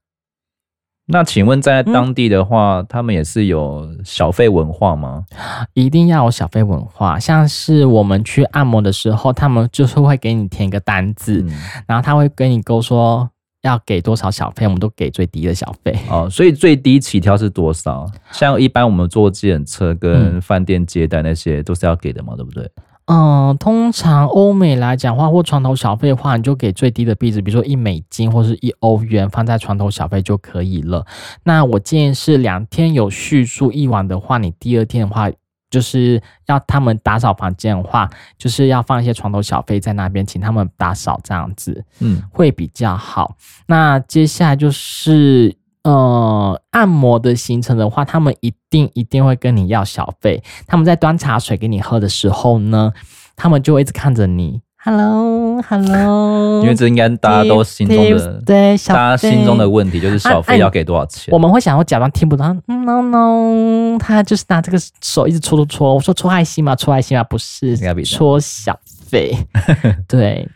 [1.11, 5.25] 那请问在当地的话，嗯、他们也是有小费文化吗？
[5.73, 11.53] 一定要有小费文化，像是我们去按摩的时候，他们就是会给你填一个单子，嗯、
[11.85, 13.29] 然后他会跟你勾说
[13.61, 15.95] 要给多少小费，我们都给最低的小费。
[16.09, 18.09] 哦，所以最低起跳是多少？
[18.31, 22.69] 像一般我们坐计程车跟饭店接待那些都是要给的嘛，对不对？
[23.05, 31.05] 嗯，通常欧美来讲话，或床头小费的话，你就给最低的币值，比如说一美金或是一欧元，放在床头小费就可以了。
[31.43, 35.29] 那我建议是两天有续住一晚的话，你第二天的话，
[35.69, 43.35] 就是要他们打扫房间的话，就是要放一些床头小费在那边，请他们打扫这样子，嗯，会比较好。
[43.67, 45.60] 那接下来就是。
[45.83, 50.43] 呃，按摩的行程的话，他们一定一定会跟你要小费。
[50.67, 52.93] 他们在端茶水给你喝的时候呢，
[53.35, 56.61] 他们就会一直看着你，Hello，Hello。
[56.61, 61.33] 因为这应该大家都心中的对，大家心中的问题就是小费要给多少钱？
[61.33, 65.95] 我们会想要假装听不到，No No，他就是拿这个手一直戳戳戳。
[65.95, 67.23] 我说戳爱心嘛，戳爱心嘛？
[67.23, 67.75] 不是，
[68.05, 68.79] 搓小
[69.09, 69.35] 费。
[70.07, 70.47] 对，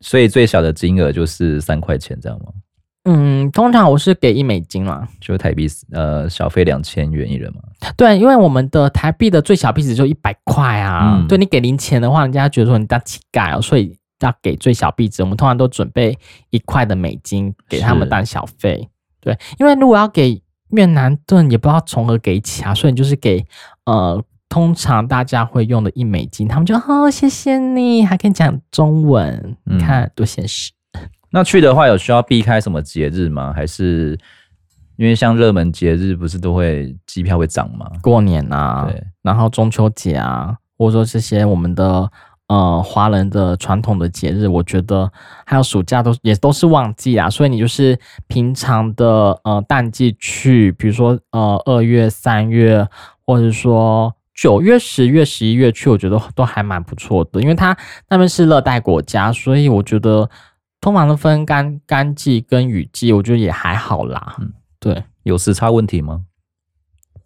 [0.00, 2.52] 所以最小的金额就是三块钱，这样吗？
[3.04, 7.62] 嗯，通常我是给一美金嘛，就台币呃小费两千元一人嘛。
[7.96, 11.16] 对，因为我们的台币的最小币值就一百块啊。
[11.18, 15.22] 嗯、对，你给零钱的话，人家觉得说你当乞丐哦，所以要给最小币值。
[15.22, 16.18] 我们通常都准备
[16.50, 18.86] 一块的美金给他们当小费。
[19.18, 20.42] 对，因为如果要给
[20.72, 23.42] 越南盾，也不知道从何给起啊，所以你就是给
[23.86, 30.70] 呃，通常大家会用的一美金，他们就哦谢谢你，还可以讲中文，你看多现实。
[31.30, 33.52] 那去的话有需要避开什么节日吗？
[33.54, 34.18] 还是
[34.96, 37.90] 因为像热门节日不是都会机票会涨吗？
[38.02, 42.10] 过年啊，对，然后中秋节啊，或者说这些我们的
[42.48, 45.10] 呃华人的传统的节日，我觉得
[45.46, 47.30] 还有暑假都也都是旺季啊。
[47.30, 52.86] 所以你就是平常的呃淡季去，比如说呃二月、三月，
[53.24, 54.14] 或者说。
[54.32, 57.76] 九月、十月、十一月去，我觉得都还蛮不错的，因为它
[58.08, 60.26] 那边是热带国家，所以我觉得
[60.80, 64.36] 通常都分干干季跟雨季，我觉得也还好啦。
[64.40, 66.24] 嗯，对，有时差问题吗？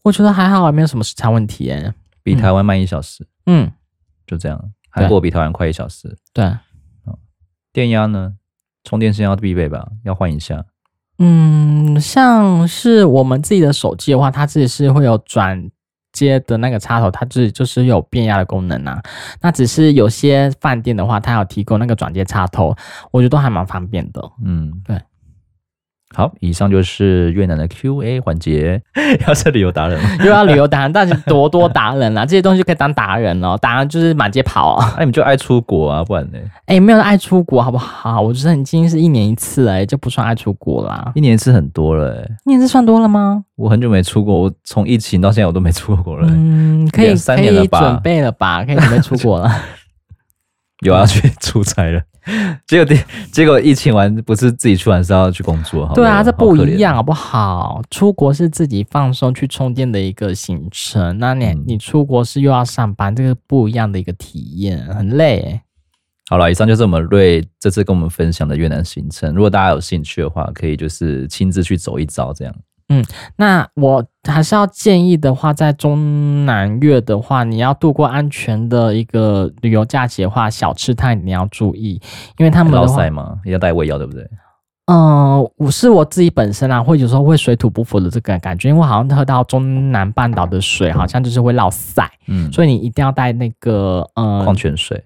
[0.02, 1.94] 我觉得还好，没有什么时差问题诶。
[2.22, 3.26] 比台湾慢一小时。
[3.46, 3.70] 嗯，
[4.26, 4.72] 就这样。
[4.90, 6.16] 韩国比台湾快一小时。
[6.32, 6.52] 对。
[7.72, 8.34] 电压呢？
[8.84, 9.88] 充电线要必备吧？
[10.04, 10.64] 要换一下。
[11.18, 15.70] 嗯，像是我们自己的手机的话，它自己是会有转。
[16.14, 19.02] 接的那个插头，它自己就是有变压的功能啊。
[19.42, 22.74] 那只是有些饭店的话，它有提供那个转接插头，
[23.10, 24.22] 我觉得都还蛮方便的。
[24.42, 24.98] 嗯，对。
[26.14, 28.80] 好，以上就是越南的 Q&A 环节，
[29.26, 34.86] 要是旅游达人又要旅游达人，但是多多达人啊， 这些东西可以当达人哦，达人就是满街跑啊。
[34.92, 36.38] 那、啊、你们就爱出国啊，不然呢？
[36.66, 38.20] 哎、欸，没有爱出国好不好？
[38.20, 41.10] 我觉得已经是一年一次哎，就不算爱出国啦。
[41.16, 43.42] 一年一次很多了哎，一年一次算多了吗？
[43.56, 46.28] 我很久没出国，我从疫情到现在我都没出过国了。
[46.30, 47.80] 嗯，可以三年了吧？
[47.80, 48.64] 可以准备了吧？
[48.64, 49.50] 可以准备出国了。
[50.84, 52.02] 有要去出差了。
[52.66, 52.96] 结果，
[53.32, 55.90] 结果疫情完不是自己去玩，是要去工作。
[55.94, 57.82] 对啊，这不一样，好不好？
[57.90, 65.60] 出国是自己放松去充电的一个行程，那你、嗯、你出国是又要上班，这个不一样的一个体验，很累。
[66.30, 69.34] 好了，以上就是我们瑞这次跟我们分享的越南行程。
[69.34, 72.54] 如果大家有兴趣的话，可以就是亲自去走一遭，这样。
[72.88, 73.04] 嗯，
[73.36, 82.00] 那我还是要建议的话，在中南越的话，你要度过安全的一个旅游假期的话，小吃摊你要注意，
[82.36, 84.28] 因为他们的话，嘛，要带胃药，对不对？
[84.86, 95.02] 嗯，我是我自己本身啊，会有时候会水土不服的这个感觉，因为我好像喝到中南半岛的水，好像就是会落塞，嗯，所以你一定要带那个呃矿泉水。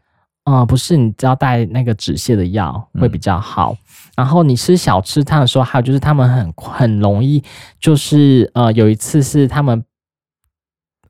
[0.50, 3.72] 嗯，不是，你只要带那个止泻的药会比较好。
[3.72, 3.76] 嗯、
[4.18, 7.40] 然后你吃小吃摊的时候，还有就是他们很很容易，
[7.78, 9.84] 就是呃，有一次是他们，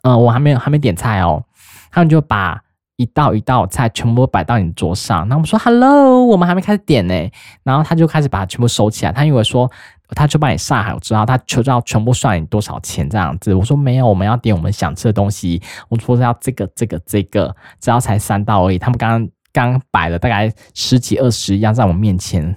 [0.03, 1.43] 呃，我还没有还没点菜哦，
[1.91, 2.63] 他们就把
[2.97, 7.15] 一道一道菜全部摆到你桌上，然后我们说 “hello”，我们还没开始点呢，
[7.63, 9.71] 然后他就开始把它全部收起来，他以为说。
[10.17, 13.53] 他就帮你上海，我知道他就知道全部算你多少钱这样子。
[13.53, 15.61] 我说没有，我们要点我们想吃的东西。
[15.91, 18.79] 我说要这个这个这个，只要才三道而已。
[18.79, 22.57] 他们刚刚刚摆了大概十几二十样在我面前，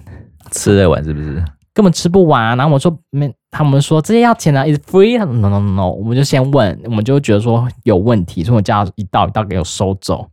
[0.50, 1.42] 吃得完是不是？
[1.72, 2.56] 根本吃不完啊。
[2.56, 10.26] 然后我说没，他们说这些要钱的，is free？No no no no，我们就先问，我们就觉得说有问题，所以我叫一道一道给我收走。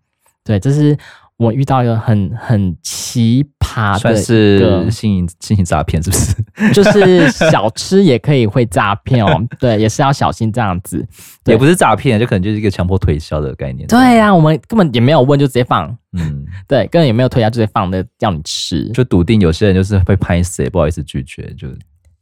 [0.43, 0.97] 对，这是。
[1.39, 6.35] 我遇到一个很很奇葩的，算是新型新型诈骗，是不是？
[6.75, 11.03] 就是小吃也可以会诈骗哦， 对，也是要小心这样子。
[11.45, 13.87] 也不是诈骗，就可能就是一个强迫推销的概念。
[13.87, 15.87] 对呀、啊，我们根本也没有问，就直接放。
[16.11, 21.69] 嗯， 对，根本也没有推销，就直接放的要你吃，就笃定有些人就是会拍谢，不好意思拒绝，就。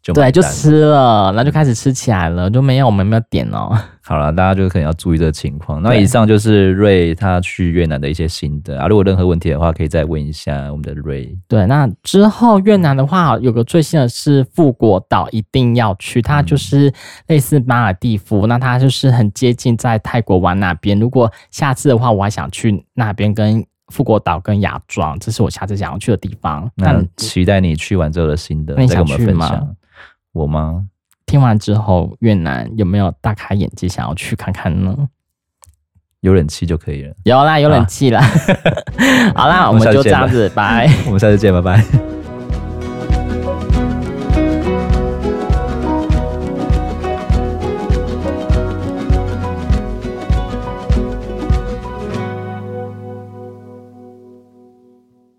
[0.08, 3.78] 就对，就吃了，然后就开始吃起来了，就没有我们没有点哦。
[4.02, 5.82] 好了，大家就可能要注意这个情况。
[5.82, 8.88] 那以上就是瑞他去越南的一些心得啊。
[8.88, 11.38] 如果任何问题的话，可以再问一下我们的瑞。
[11.50, 16.22] 对，那之后越南的话，有个最新的是富国岛，一定要去。
[16.22, 16.90] 它就是
[17.28, 20.98] 类似马尔地夫，那它就是很接近在泰国湾那边。
[20.98, 26.70] 如果下次的话，我还想去那边跟富国岛跟芽庄，这是我下次想要去的地方。
[26.76, 29.76] 那期待你去完之后的心得，再跟我们分享。
[30.32, 30.88] 我吗？
[31.26, 35.10] 听完之后，越南有没有大开眼界，想要去看看呢？
[36.22, 37.14] 有冷气就可以了。
[37.26, 38.22] 有啦，有冷气啦。
[39.36, 40.90] 好啦，我们就这样子，拜。
[41.06, 42.17] 我们下次见，拜拜。